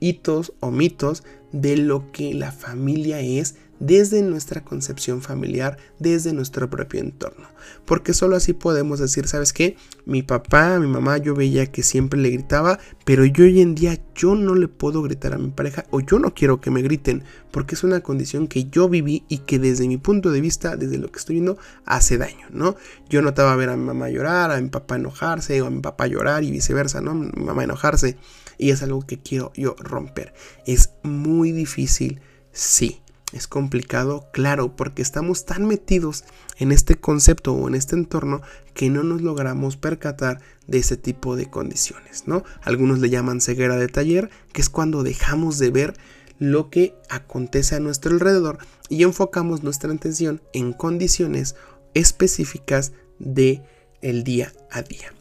hitos 0.00 0.52
o 0.60 0.70
mitos 0.70 1.24
de 1.52 1.76
lo 1.76 2.10
que 2.12 2.34
la 2.34 2.52
familia 2.52 3.20
es 3.20 3.56
desde 3.80 4.22
nuestra 4.22 4.64
concepción 4.64 5.22
familiar, 5.22 5.78
desde 5.98 6.32
nuestro 6.32 6.68
propio 6.68 7.00
entorno. 7.00 7.48
Porque 7.84 8.14
solo 8.14 8.36
así 8.36 8.52
podemos 8.52 8.98
decir, 8.98 9.26
¿sabes 9.28 9.52
qué? 9.52 9.76
Mi 10.04 10.22
papá, 10.22 10.78
mi 10.78 10.86
mamá, 10.86 11.18
yo 11.18 11.34
veía 11.34 11.66
que 11.66 11.82
siempre 11.82 12.20
le 12.20 12.30
gritaba, 12.30 12.78
pero 13.04 13.24
yo 13.24 13.44
hoy 13.44 13.60
en 13.60 13.74
día 13.74 13.98
yo 14.14 14.34
no 14.34 14.54
le 14.54 14.68
puedo 14.68 15.02
gritar 15.02 15.34
a 15.34 15.38
mi 15.38 15.50
pareja 15.50 15.84
o 15.90 16.00
yo 16.00 16.18
no 16.18 16.34
quiero 16.34 16.60
que 16.60 16.70
me 16.70 16.82
griten, 16.82 17.24
porque 17.50 17.74
es 17.74 17.84
una 17.84 18.00
condición 18.00 18.48
que 18.48 18.64
yo 18.64 18.88
viví 18.88 19.24
y 19.28 19.38
que 19.38 19.58
desde 19.58 19.86
mi 19.86 19.96
punto 19.96 20.30
de 20.30 20.40
vista, 20.40 20.76
desde 20.76 20.98
lo 20.98 21.10
que 21.10 21.18
estoy 21.18 21.34
viendo, 21.36 21.58
hace 21.84 22.18
daño, 22.18 22.46
¿no? 22.50 22.76
Yo 23.08 23.22
notaba 23.22 23.54
ver 23.56 23.70
a 23.70 23.76
mi 23.76 23.84
mamá 23.84 24.10
llorar, 24.10 24.50
a 24.50 24.60
mi 24.60 24.68
papá 24.68 24.96
enojarse 24.96 25.60
o 25.62 25.66
a 25.66 25.70
mi 25.70 25.80
papá 25.80 26.06
llorar 26.06 26.44
y 26.44 26.50
viceversa, 26.50 27.00
¿no? 27.00 27.14
Mi 27.14 27.30
mamá 27.44 27.64
enojarse 27.64 28.16
y 28.58 28.70
es 28.70 28.82
algo 28.82 29.06
que 29.06 29.18
quiero 29.18 29.52
yo 29.54 29.76
romper. 29.78 30.34
Es 30.66 30.90
muy 31.02 31.52
difícil, 31.52 32.20
sí 32.52 33.00
es 33.32 33.46
complicado, 33.46 34.28
claro, 34.32 34.74
porque 34.74 35.02
estamos 35.02 35.44
tan 35.44 35.66
metidos 35.66 36.24
en 36.56 36.72
este 36.72 36.96
concepto 36.96 37.52
o 37.52 37.68
en 37.68 37.74
este 37.74 37.94
entorno 37.94 38.40
que 38.72 38.88
no 38.88 39.02
nos 39.02 39.20
logramos 39.20 39.76
percatar 39.76 40.40
de 40.66 40.78
ese 40.78 40.96
tipo 40.96 41.36
de 41.36 41.50
condiciones, 41.50 42.26
¿no? 42.26 42.42
Algunos 42.62 43.00
le 43.00 43.10
llaman 43.10 43.40
ceguera 43.40 43.76
de 43.76 43.88
taller, 43.88 44.30
que 44.52 44.62
es 44.62 44.70
cuando 44.70 45.02
dejamos 45.02 45.58
de 45.58 45.70
ver 45.70 45.94
lo 46.38 46.70
que 46.70 46.94
acontece 47.10 47.74
a 47.74 47.80
nuestro 47.80 48.12
alrededor 48.12 48.58
y 48.88 49.02
enfocamos 49.02 49.62
nuestra 49.62 49.92
atención 49.92 50.40
en 50.54 50.72
condiciones 50.72 51.56
específicas 51.94 52.92
de 53.18 53.62
el 54.00 54.24
día 54.24 54.52
a 54.70 54.82
día. 54.82 55.12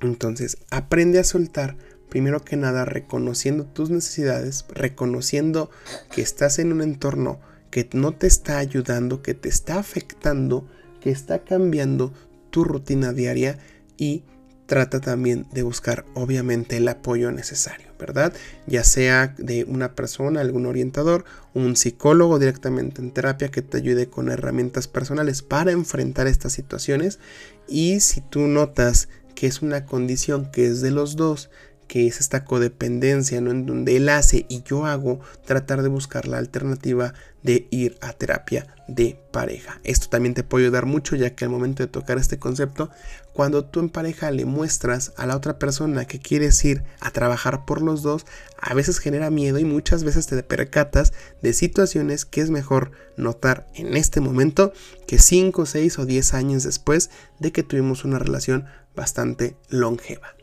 Entonces, 0.00 0.58
aprende 0.70 1.18
a 1.18 1.24
soltar 1.24 1.76
primero 2.14 2.44
que 2.44 2.56
nada 2.56 2.84
reconociendo 2.84 3.64
tus 3.64 3.90
necesidades, 3.90 4.66
reconociendo 4.68 5.68
que 6.12 6.22
estás 6.22 6.60
en 6.60 6.72
un 6.72 6.80
entorno 6.80 7.40
que 7.70 7.90
no 7.92 8.12
te 8.12 8.28
está 8.28 8.58
ayudando, 8.58 9.20
que 9.20 9.34
te 9.34 9.48
está 9.48 9.80
afectando, 9.80 10.64
que 11.00 11.10
está 11.10 11.40
cambiando 11.40 12.12
tu 12.50 12.62
rutina 12.62 13.12
diaria 13.12 13.58
y 13.96 14.22
trata 14.66 15.00
también 15.00 15.48
de 15.52 15.64
buscar 15.64 16.04
obviamente 16.14 16.76
el 16.76 16.86
apoyo 16.86 17.32
necesario, 17.32 17.88
¿verdad? 17.98 18.32
Ya 18.68 18.84
sea 18.84 19.34
de 19.36 19.64
una 19.64 19.96
persona, 19.96 20.40
algún 20.40 20.66
orientador, 20.66 21.24
un 21.52 21.74
psicólogo 21.74 22.38
directamente 22.38 23.02
en 23.02 23.10
terapia 23.10 23.50
que 23.50 23.60
te 23.60 23.78
ayude 23.78 24.08
con 24.08 24.30
herramientas 24.30 24.86
personales 24.86 25.42
para 25.42 25.72
enfrentar 25.72 26.28
estas 26.28 26.52
situaciones. 26.52 27.18
Y 27.66 27.98
si 27.98 28.20
tú 28.20 28.42
notas 28.42 29.08
que 29.34 29.48
es 29.48 29.62
una 29.62 29.84
condición 29.84 30.50
que 30.52 30.66
es 30.66 30.80
de 30.80 30.92
los 30.92 31.16
dos, 31.16 31.50
que 31.86 32.06
es 32.06 32.20
esta 32.20 32.44
codependencia, 32.44 33.40
¿no? 33.40 33.50
En 33.50 33.66
donde 33.66 33.96
él 33.96 34.08
hace 34.08 34.46
y 34.48 34.62
yo 34.62 34.86
hago, 34.86 35.20
tratar 35.44 35.82
de 35.82 35.88
buscar 35.88 36.26
la 36.26 36.38
alternativa 36.38 37.14
de 37.42 37.68
ir 37.70 37.98
a 38.00 38.12
terapia 38.14 38.66
de 38.88 39.18
pareja. 39.30 39.80
Esto 39.84 40.08
también 40.08 40.34
te 40.34 40.42
puede 40.42 40.64
ayudar 40.64 40.86
mucho 40.86 41.14
ya 41.14 41.34
que 41.34 41.44
al 41.44 41.50
momento 41.50 41.82
de 41.82 41.88
tocar 41.88 42.18
este 42.18 42.38
concepto, 42.38 42.90
cuando 43.32 43.64
tú 43.64 43.80
en 43.80 43.90
pareja 43.90 44.30
le 44.30 44.44
muestras 44.44 45.12
a 45.16 45.26
la 45.26 45.36
otra 45.36 45.58
persona 45.58 46.06
que 46.06 46.18
quieres 46.18 46.64
ir 46.64 46.82
a 47.00 47.10
trabajar 47.10 47.64
por 47.64 47.82
los 47.82 48.02
dos, 48.02 48.24
a 48.58 48.74
veces 48.74 48.98
genera 48.98 49.30
miedo 49.30 49.58
y 49.58 49.64
muchas 49.64 50.04
veces 50.04 50.26
te 50.26 50.42
percatas 50.42 51.12
de 51.42 51.52
situaciones 51.52 52.24
que 52.24 52.40
es 52.40 52.50
mejor 52.50 52.92
notar 53.16 53.66
en 53.74 53.96
este 53.96 54.20
momento 54.20 54.72
que 55.06 55.18
5, 55.18 55.66
6 55.66 55.98
o 55.98 56.06
10 56.06 56.34
años 56.34 56.62
después 56.62 57.10
de 57.38 57.52
que 57.52 57.62
tuvimos 57.62 58.04
una 58.04 58.18
relación 58.18 58.66
bastante 58.94 59.56
longeva. 59.68 60.34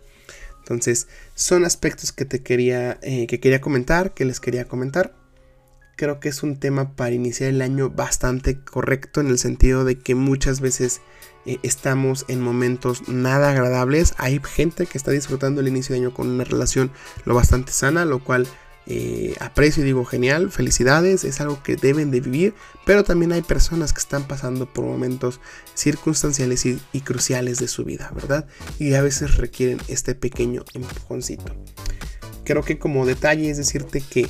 Entonces, 0.71 1.07
son 1.35 1.65
aspectos 1.65 2.11
que 2.11 2.25
te 2.25 2.41
quería, 2.41 2.97
eh, 3.01 3.27
que 3.27 3.39
quería 3.39 3.61
comentar, 3.61 4.13
que 4.13 4.25
les 4.25 4.39
quería 4.39 4.65
comentar. 4.65 5.13
Creo 5.97 6.19
que 6.19 6.29
es 6.29 6.43
un 6.43 6.59
tema 6.59 6.95
para 6.95 7.11
iniciar 7.11 7.49
el 7.49 7.61
año 7.61 7.89
bastante 7.89 8.59
correcto 8.63 9.21
en 9.21 9.27
el 9.27 9.37
sentido 9.37 9.83
de 9.83 9.99
que 9.99 10.15
muchas 10.15 10.61
veces 10.61 11.01
eh, 11.45 11.59
estamos 11.61 12.25
en 12.29 12.41
momentos 12.41 13.09
nada 13.09 13.51
agradables. 13.51 14.13
Hay 14.17 14.39
gente 14.43 14.85
que 14.85 14.97
está 14.97 15.11
disfrutando 15.11 15.61
el 15.61 15.67
inicio 15.67 15.93
de 15.93 16.01
año 16.01 16.13
con 16.13 16.29
una 16.29 16.45
relación 16.45 16.91
lo 17.25 17.35
bastante 17.35 17.71
sana, 17.71 18.05
lo 18.05 18.23
cual 18.23 18.47
eh, 18.87 19.35
aprecio 19.39 19.83
y 19.83 19.85
digo 19.85 20.05
genial, 20.05 20.51
felicidades, 20.51 21.23
es 21.23 21.39
algo 21.39 21.61
que 21.61 21.75
deben 21.75 22.09
de 22.09 22.19
vivir, 22.19 22.55
pero 22.85 23.03
también 23.03 23.31
hay 23.31 23.41
personas 23.41 23.93
que 23.93 23.99
están 23.99 24.27
pasando 24.27 24.65
por 24.65 24.85
momentos 24.85 25.39
circunstanciales 25.75 26.65
y, 26.65 26.79
cruciales 27.01 27.59
de 27.59 27.67
su 27.67 27.85
vida, 27.85 28.11
¿verdad? 28.13 28.47
Y 28.79 28.93
a 28.95 29.01
veces 29.01 29.37
requieren 29.37 29.79
este 29.87 30.15
pequeño 30.15 30.63
empujoncito. 30.73 31.55
Creo 32.43 32.63
que 32.63 32.79
como 32.79 33.05
detalle 33.05 33.49
es 33.49 33.57
decirte 33.57 34.01
que 34.01 34.27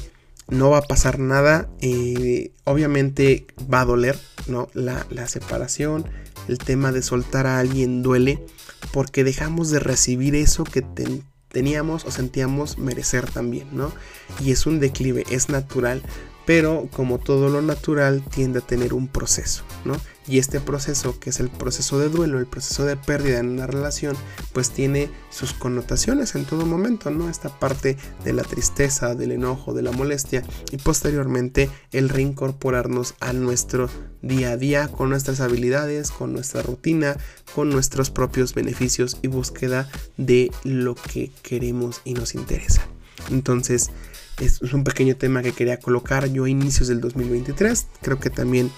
no 0.49 0.69
va 0.69 0.79
a 0.79 0.83
pasar 0.83 1.17
nada, 1.17 1.69
eh, 1.79 2.51
obviamente 2.65 3.47
va 3.73 3.81
a 3.81 3.85
doler, 3.85 4.19
¿no? 4.47 4.67
La, 4.73 5.05
la 5.09 5.27
separación, 5.27 6.05
el 6.49 6.57
tema 6.57 6.91
de 6.91 7.01
soltar 7.01 7.47
a 7.47 7.59
alguien 7.59 8.03
duele, 8.03 8.43
porque 8.91 9.23
dejamos 9.23 9.69
de 9.71 9.79
recibir 9.79 10.35
eso 10.35 10.65
que 10.65 10.81
te, 10.81 11.21
teníamos 11.51 12.05
o 12.05 12.11
sentíamos 12.11 12.77
merecer 12.77 13.29
también, 13.29 13.67
¿no? 13.71 13.91
Y 14.39 14.51
es 14.51 14.65
un 14.65 14.79
declive, 14.79 15.25
es 15.29 15.49
natural, 15.49 16.01
pero 16.45 16.87
como 16.91 17.19
todo 17.19 17.49
lo 17.49 17.61
natural 17.61 18.23
tiende 18.23 18.59
a 18.59 18.61
tener 18.65 18.93
un 18.93 19.07
proceso, 19.07 19.63
¿no? 19.85 19.95
Y 20.31 20.37
este 20.37 20.61
proceso, 20.61 21.19
que 21.19 21.29
es 21.29 21.41
el 21.41 21.49
proceso 21.49 21.99
de 21.99 22.07
duelo, 22.07 22.39
el 22.39 22.45
proceso 22.45 22.85
de 22.85 22.95
pérdida 22.95 23.39
en 23.39 23.49
una 23.49 23.67
relación, 23.67 24.15
pues 24.53 24.69
tiene 24.69 25.09
sus 25.29 25.51
connotaciones 25.51 26.35
en 26.35 26.45
todo 26.45 26.65
momento, 26.65 27.09
¿no? 27.09 27.27
Esta 27.27 27.49
parte 27.59 27.97
de 28.23 28.31
la 28.31 28.43
tristeza, 28.43 29.13
del 29.13 29.33
enojo, 29.33 29.73
de 29.73 29.81
la 29.81 29.91
molestia 29.91 30.41
y 30.71 30.77
posteriormente 30.77 31.69
el 31.91 32.07
reincorporarnos 32.07 33.15
a 33.19 33.33
nuestro 33.33 33.89
día 34.21 34.51
a 34.51 34.57
día 34.57 34.87
con 34.87 35.09
nuestras 35.09 35.41
habilidades, 35.41 36.11
con 36.11 36.31
nuestra 36.31 36.61
rutina, 36.61 37.17
con 37.53 37.69
nuestros 37.69 38.09
propios 38.09 38.53
beneficios 38.53 39.17
y 39.21 39.27
búsqueda 39.27 39.89
de 40.15 40.49
lo 40.63 40.95
que 40.95 41.29
queremos 41.41 41.99
y 42.05 42.13
nos 42.13 42.35
interesa. 42.35 42.87
Entonces, 43.31 43.91
es 44.39 44.61
un 44.61 44.85
pequeño 44.85 45.17
tema 45.17 45.43
que 45.43 45.51
quería 45.51 45.77
colocar 45.77 46.27
yo 46.27 46.45
a 46.45 46.49
inicios 46.49 46.87
del 46.87 47.01
2023. 47.01 47.87
Creo 48.01 48.17
que 48.17 48.29
también 48.29 48.71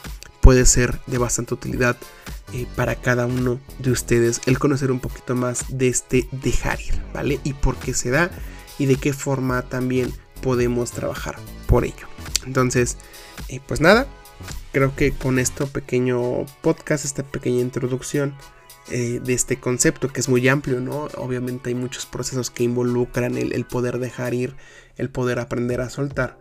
puede 0.44 0.66
ser 0.66 1.00
de 1.08 1.18
bastante 1.18 1.54
utilidad 1.54 1.96
eh, 2.54 2.68
para 2.76 2.96
cada 2.96 3.26
uno 3.26 3.62
de 3.80 3.92
ustedes 3.92 4.42
el 4.46 4.60
conocer 4.60 4.92
un 4.92 5.00
poquito 5.00 5.36
más 5.36 5.66
de 5.70 5.88
este 5.88 6.28
dejar 6.32 6.82
ir, 6.82 7.02
¿vale? 7.14 7.40
Y 7.46 7.54
por 7.54 7.78
qué 7.78 7.94
se 7.94 8.12
da 8.12 8.30
y 8.78 8.86
de 8.86 8.98
qué 8.98 9.14
forma 9.14 9.62
también 9.62 10.14
podemos 10.42 10.92
trabajar 10.92 11.38
por 11.66 11.86
ello. 11.86 12.08
Entonces, 12.46 12.98
eh, 13.48 13.62
pues 13.66 13.80
nada, 13.80 14.06
creo 14.74 14.94
que 14.98 15.14
con 15.14 15.40
este 15.40 15.66
pequeño 15.66 16.46
podcast, 16.62 17.06
esta 17.06 17.24
pequeña 17.24 17.62
introducción 17.62 18.36
eh, 18.92 19.22
de 19.24 19.34
este 19.34 19.62
concepto 19.62 20.10
que 20.10 20.20
es 20.20 20.28
muy 20.28 20.46
amplio, 20.50 20.82
¿no? 20.82 21.08
Obviamente 21.16 21.70
hay 21.70 21.76
muchos 21.76 22.06
procesos 22.06 22.50
que 22.50 22.64
involucran 22.64 23.38
el 23.38 23.66
poder 23.66 23.98
dejar 23.98 24.34
ir, 24.34 24.58
el 24.98 25.10
poder 25.10 25.40
aprender 25.40 25.80
a 25.80 25.90
soltar, 25.90 26.38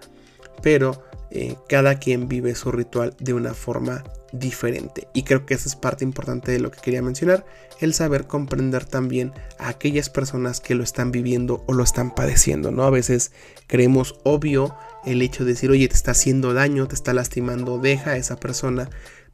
pero 0.61 1.05
eh, 1.35 1.57
cada 1.67 1.99
quien 1.99 2.29
vive 2.29 2.55
su 2.55 2.71
ritual 2.71 3.17
de 3.19 3.33
una 3.33 3.55
forma 3.55 4.05
diferente. 4.33 5.09
Y 5.15 5.23
creo 5.23 5.47
que 5.47 5.55
esa 5.55 5.67
es 5.67 5.77
parte 5.77 6.05
importante 6.05 6.53
de 6.53 6.61
lo 6.61 6.71
que 6.71 6.81
quería 6.81 7.01
mencionar, 7.01 7.47
el 7.81 7.95
saber 7.95 8.27
comprender 8.27 8.85
también 8.85 9.33
a 9.59 9.69
aquellas 9.69 10.11
personas 10.11 10.61
que 10.61 10.75
lo 10.75 10.85
están 10.85 11.11
viviendo 11.11 11.65
o 11.67 11.73
lo 11.73 11.85
están 11.85 12.15
padeciendo, 12.15 12.71
¿no? 12.71 12.85
A 12.85 12.91
veces 12.91 13.33
creemos 13.67 14.21
obvio 14.25 14.75
el 15.07 15.23
hecho 15.23 15.45
de 15.45 15.53
decir, 15.53 15.71
oye, 15.71 15.89
te 15.89 15.95
está 15.95 16.11
haciendo 16.11 16.53
daño, 16.53 16.87
te 16.87 16.95
está 16.95 17.15
lastimando, 17.15 17.79
deja 17.79 18.11
a 18.11 18.17
esa 18.19 18.37
persona, 18.37 18.91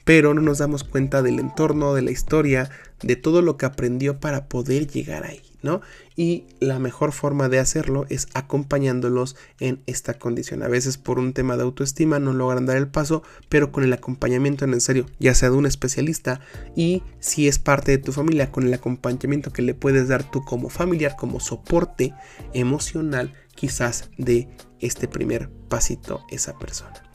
pero 0.08 0.32
no 0.32 0.40
nos 0.40 0.56
damos 0.56 0.84
cuenta 0.84 1.20
del 1.20 1.38
entorno, 1.38 1.92
de 1.92 2.00
la 2.00 2.10
historia, 2.10 2.70
de 3.02 3.14
todo 3.14 3.42
lo 3.42 3.58
que 3.58 3.66
aprendió 3.66 4.20
para 4.20 4.46
poder 4.46 4.86
llegar 4.86 5.24
ahí. 5.24 5.42
¿no? 5.60 5.82
Y 6.16 6.46
la 6.60 6.78
mejor 6.78 7.12
forma 7.12 7.50
de 7.50 7.58
hacerlo 7.58 8.06
es 8.08 8.26
acompañándolos 8.32 9.36
en 9.60 9.82
esta 9.84 10.14
condición. 10.14 10.62
A 10.62 10.68
veces 10.68 10.96
por 10.96 11.18
un 11.18 11.34
tema 11.34 11.58
de 11.58 11.64
autoestima 11.64 12.18
no 12.20 12.32
logran 12.32 12.64
dar 12.64 12.78
el 12.78 12.88
paso, 12.88 13.22
pero 13.50 13.70
con 13.70 13.84
el 13.84 13.92
acompañamiento 13.92 14.64
en 14.64 14.80
serio, 14.80 15.04
ya 15.18 15.34
sea 15.34 15.50
de 15.50 15.56
un 15.56 15.66
especialista 15.66 16.40
y 16.74 17.02
si 17.20 17.46
es 17.46 17.58
parte 17.58 17.92
de 17.92 17.98
tu 17.98 18.12
familia, 18.12 18.50
con 18.50 18.66
el 18.66 18.72
acompañamiento 18.72 19.52
que 19.52 19.60
le 19.60 19.74
puedes 19.74 20.08
dar 20.08 20.30
tú 20.30 20.42
como 20.42 20.70
familiar, 20.70 21.16
como 21.18 21.38
soporte 21.38 22.14
emocional, 22.54 23.34
quizás 23.54 24.08
de 24.16 24.48
este 24.80 25.06
primer 25.06 25.50
pasito 25.68 26.22
esa 26.30 26.58
persona. 26.58 27.07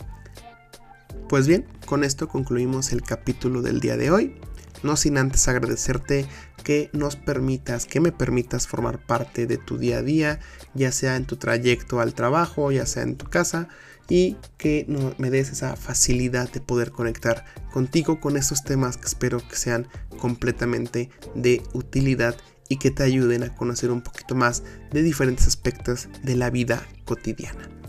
Pues 1.30 1.48
bien, 1.48 1.66
con 1.86 2.04
esto 2.04 2.28
concluimos 2.28 2.92
el 2.92 3.02
capítulo 3.02 3.62
del 3.62 3.80
día 3.80 3.98
de 3.98 4.12
hoy 4.12 4.36
no 4.84 4.98
sin 4.98 5.18
antes 5.18 5.48
agradecerte 5.48 6.28
que 6.64 6.90
nos 6.94 7.16
permitas, 7.16 7.86
que 7.86 8.00
me 8.00 8.12
permitas 8.12 8.68
formar 8.68 9.06
parte 9.06 9.48
de 9.48 9.58
tu 9.58 9.78
día 9.78 9.98
a 9.98 10.02
día, 10.04 10.40
ya 10.74 10.92
sea 10.92 11.16
en 11.16 11.26
tu 11.26 11.38
trayecto 11.38 12.00
al 12.00 12.14
trabajo, 12.14 12.72
ya 12.72 12.86
sea 12.86 13.04
en 13.04 13.16
tu 13.16 13.26
casa, 13.30 13.68
y 14.10 14.38
que 14.58 14.86
me 15.18 15.30
des 15.30 15.52
esa 15.52 15.76
facilidad 15.76 16.52
de 16.52 16.60
poder 16.60 16.92
conectar 16.92 17.46
contigo 17.72 18.20
con 18.20 18.38
estos 18.38 18.64
temas 18.64 18.98
que 18.98 19.08
espero 19.08 19.40
que 19.48 19.56
sean 19.56 19.88
completamente 20.18 21.10
de 21.36 21.64
utilidad 21.74 22.36
y 22.70 22.78
que 22.78 22.92
te 22.92 23.04
ayuden 23.04 23.44
a 23.44 23.56
conocer 23.56 23.92
un 23.92 24.02
poquito 24.02 24.36
más 24.36 24.64
de 24.92 25.04
diferentes 25.04 25.48
aspectos 25.48 26.10
de 26.22 26.36
la 26.36 26.50
vida 26.50 26.86
cotidiana. 27.06 27.83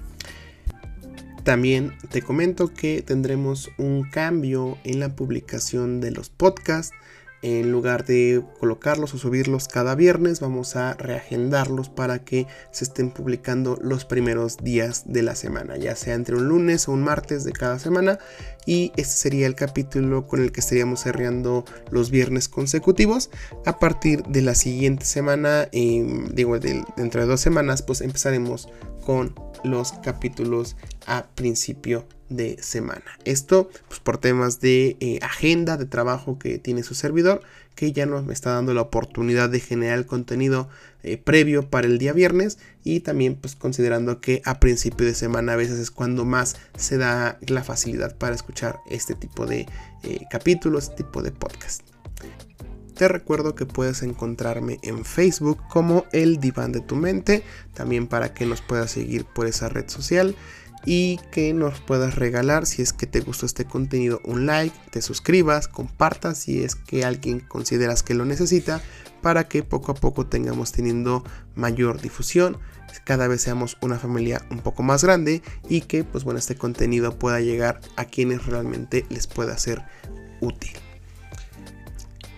También 1.44 1.92
te 2.10 2.22
comento 2.22 2.72
que 2.72 3.02
tendremos 3.02 3.70
un 3.76 4.08
cambio 4.08 4.78
en 4.82 4.98
la 4.98 5.14
publicación 5.14 6.00
de 6.00 6.10
los 6.10 6.30
podcasts. 6.30 6.96
En 7.42 7.70
lugar 7.70 8.06
de 8.06 8.42
colocarlos 8.58 9.12
o 9.12 9.18
subirlos 9.18 9.68
cada 9.68 9.94
viernes, 9.94 10.40
vamos 10.40 10.76
a 10.76 10.94
reagendarlos 10.94 11.90
para 11.90 12.24
que 12.24 12.46
se 12.70 12.84
estén 12.84 13.10
publicando 13.10 13.78
los 13.82 14.06
primeros 14.06 14.56
días 14.56 15.02
de 15.04 15.20
la 15.20 15.34
semana, 15.34 15.76
ya 15.76 15.94
sea 15.94 16.14
entre 16.14 16.36
un 16.36 16.48
lunes 16.48 16.88
o 16.88 16.92
un 16.92 17.02
martes 17.02 17.44
de 17.44 17.52
cada 17.52 17.78
semana. 17.78 18.18
Y 18.64 18.92
este 18.96 19.14
sería 19.14 19.46
el 19.46 19.54
capítulo 19.54 20.26
con 20.26 20.40
el 20.40 20.50
que 20.50 20.60
estaríamos 20.60 21.00
cerrando 21.00 21.66
los 21.90 22.10
viernes 22.10 22.48
consecutivos. 22.48 23.28
A 23.66 23.78
partir 23.78 24.22
de 24.22 24.40
la 24.40 24.54
siguiente 24.54 25.04
semana, 25.04 25.68
em, 25.72 26.28
digo, 26.28 26.58
dentro 26.58 27.20
de 27.20 27.26
dos 27.26 27.42
semanas, 27.42 27.82
pues 27.82 28.00
empezaremos 28.00 28.70
con 29.04 29.34
los 29.64 29.92
capítulos 29.92 30.76
a 31.06 31.26
principio 31.34 32.06
de 32.28 32.56
semana. 32.62 33.04
Esto 33.24 33.68
pues, 33.88 34.00
por 34.00 34.18
temas 34.18 34.60
de 34.60 34.96
eh, 35.00 35.18
agenda, 35.22 35.76
de 35.76 35.86
trabajo 35.86 36.38
que 36.38 36.58
tiene 36.58 36.82
su 36.82 36.94
servidor, 36.94 37.42
que 37.74 37.92
ya 37.92 38.06
nos 38.06 38.28
está 38.30 38.50
dando 38.50 38.72
la 38.72 38.82
oportunidad 38.82 39.50
de 39.50 39.60
generar 39.60 40.06
contenido 40.06 40.68
eh, 41.02 41.18
previo 41.18 41.68
para 41.68 41.86
el 41.86 41.98
día 41.98 42.12
viernes 42.12 42.58
y 42.84 43.00
también 43.00 43.34
pues 43.36 43.56
considerando 43.56 44.20
que 44.20 44.42
a 44.44 44.60
principio 44.60 45.06
de 45.06 45.14
semana 45.14 45.54
a 45.54 45.56
veces 45.56 45.78
es 45.78 45.90
cuando 45.90 46.24
más 46.24 46.56
se 46.76 46.98
da 46.98 47.38
la 47.46 47.64
facilidad 47.64 48.16
para 48.16 48.34
escuchar 48.34 48.78
este 48.88 49.14
tipo 49.14 49.46
de 49.46 49.66
eh, 50.02 50.20
capítulos, 50.30 50.84
este 50.84 51.04
tipo 51.04 51.22
de 51.22 51.32
podcast. 51.32 51.82
Te 52.94 53.08
recuerdo 53.08 53.56
que 53.56 53.66
puedes 53.66 54.02
encontrarme 54.02 54.78
en 54.82 55.04
Facebook 55.04 55.58
como 55.68 56.04
El 56.12 56.38
Diván 56.38 56.70
de 56.70 56.80
tu 56.80 56.94
Mente, 56.94 57.42
también 57.74 58.06
para 58.06 58.32
que 58.32 58.46
nos 58.46 58.62
puedas 58.62 58.92
seguir 58.92 59.24
por 59.24 59.46
esa 59.46 59.68
red 59.68 59.88
social 59.88 60.36
y 60.86 61.18
que 61.32 61.52
nos 61.54 61.80
puedas 61.80 62.14
regalar 62.14 62.66
si 62.66 62.82
es 62.82 62.92
que 62.92 63.06
te 63.06 63.20
gustó 63.20 63.46
este 63.46 63.64
contenido 63.64 64.20
un 64.24 64.46
like, 64.46 64.76
te 64.90 65.02
suscribas, 65.02 65.66
compartas 65.66 66.38
si 66.38 66.62
es 66.62 66.76
que 66.76 67.04
alguien 67.04 67.40
consideras 67.40 68.02
que 68.02 68.14
lo 68.14 68.24
necesita 68.24 68.80
para 69.22 69.48
que 69.48 69.62
poco 69.62 69.92
a 69.92 69.94
poco 69.94 70.26
tengamos 70.26 70.72
teniendo 70.72 71.24
mayor 71.54 72.00
difusión, 72.00 72.58
cada 73.04 73.26
vez 73.26 73.42
seamos 73.42 73.76
una 73.80 73.98
familia 73.98 74.46
un 74.50 74.60
poco 74.60 74.82
más 74.82 75.02
grande 75.02 75.42
y 75.68 75.80
que 75.80 76.04
pues 76.04 76.22
bueno 76.22 76.38
este 76.38 76.54
contenido 76.54 77.18
pueda 77.18 77.40
llegar 77.40 77.80
a 77.96 78.04
quienes 78.04 78.46
realmente 78.46 79.04
les 79.08 79.26
pueda 79.26 79.58
ser 79.58 79.82
útil. 80.40 80.72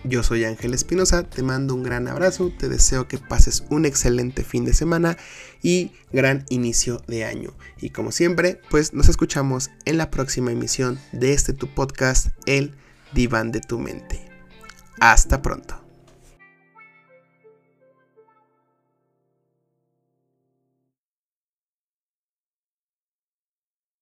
Yo 0.07 0.23
soy 0.23 0.45
Ángel 0.45 0.73
Espinosa, 0.73 1.23
te 1.23 1.43
mando 1.43 1.75
un 1.75 1.83
gran 1.83 2.07
abrazo, 2.07 2.49
te 2.57 2.69
deseo 2.69 3.09
que 3.09 3.17
pases 3.17 3.65
un 3.69 3.85
excelente 3.85 4.43
fin 4.45 4.63
de 4.63 4.73
semana 4.73 5.17
y 5.61 5.91
gran 6.13 6.45
inicio 6.47 7.01
de 7.07 7.25
año. 7.25 7.53
Y 7.81 7.89
como 7.89 8.13
siempre, 8.13 8.61
pues 8.69 8.93
nos 8.93 9.09
escuchamos 9.09 9.69
en 9.83 9.97
la 9.97 10.09
próxima 10.09 10.51
emisión 10.51 10.97
de 11.11 11.33
este 11.33 11.51
tu 11.51 11.67
podcast, 11.67 12.27
El 12.45 12.73
Diván 13.13 13.51
de 13.51 13.59
tu 13.59 13.79
Mente. 13.79 14.21
Hasta 15.01 15.41
pronto. 15.41 15.86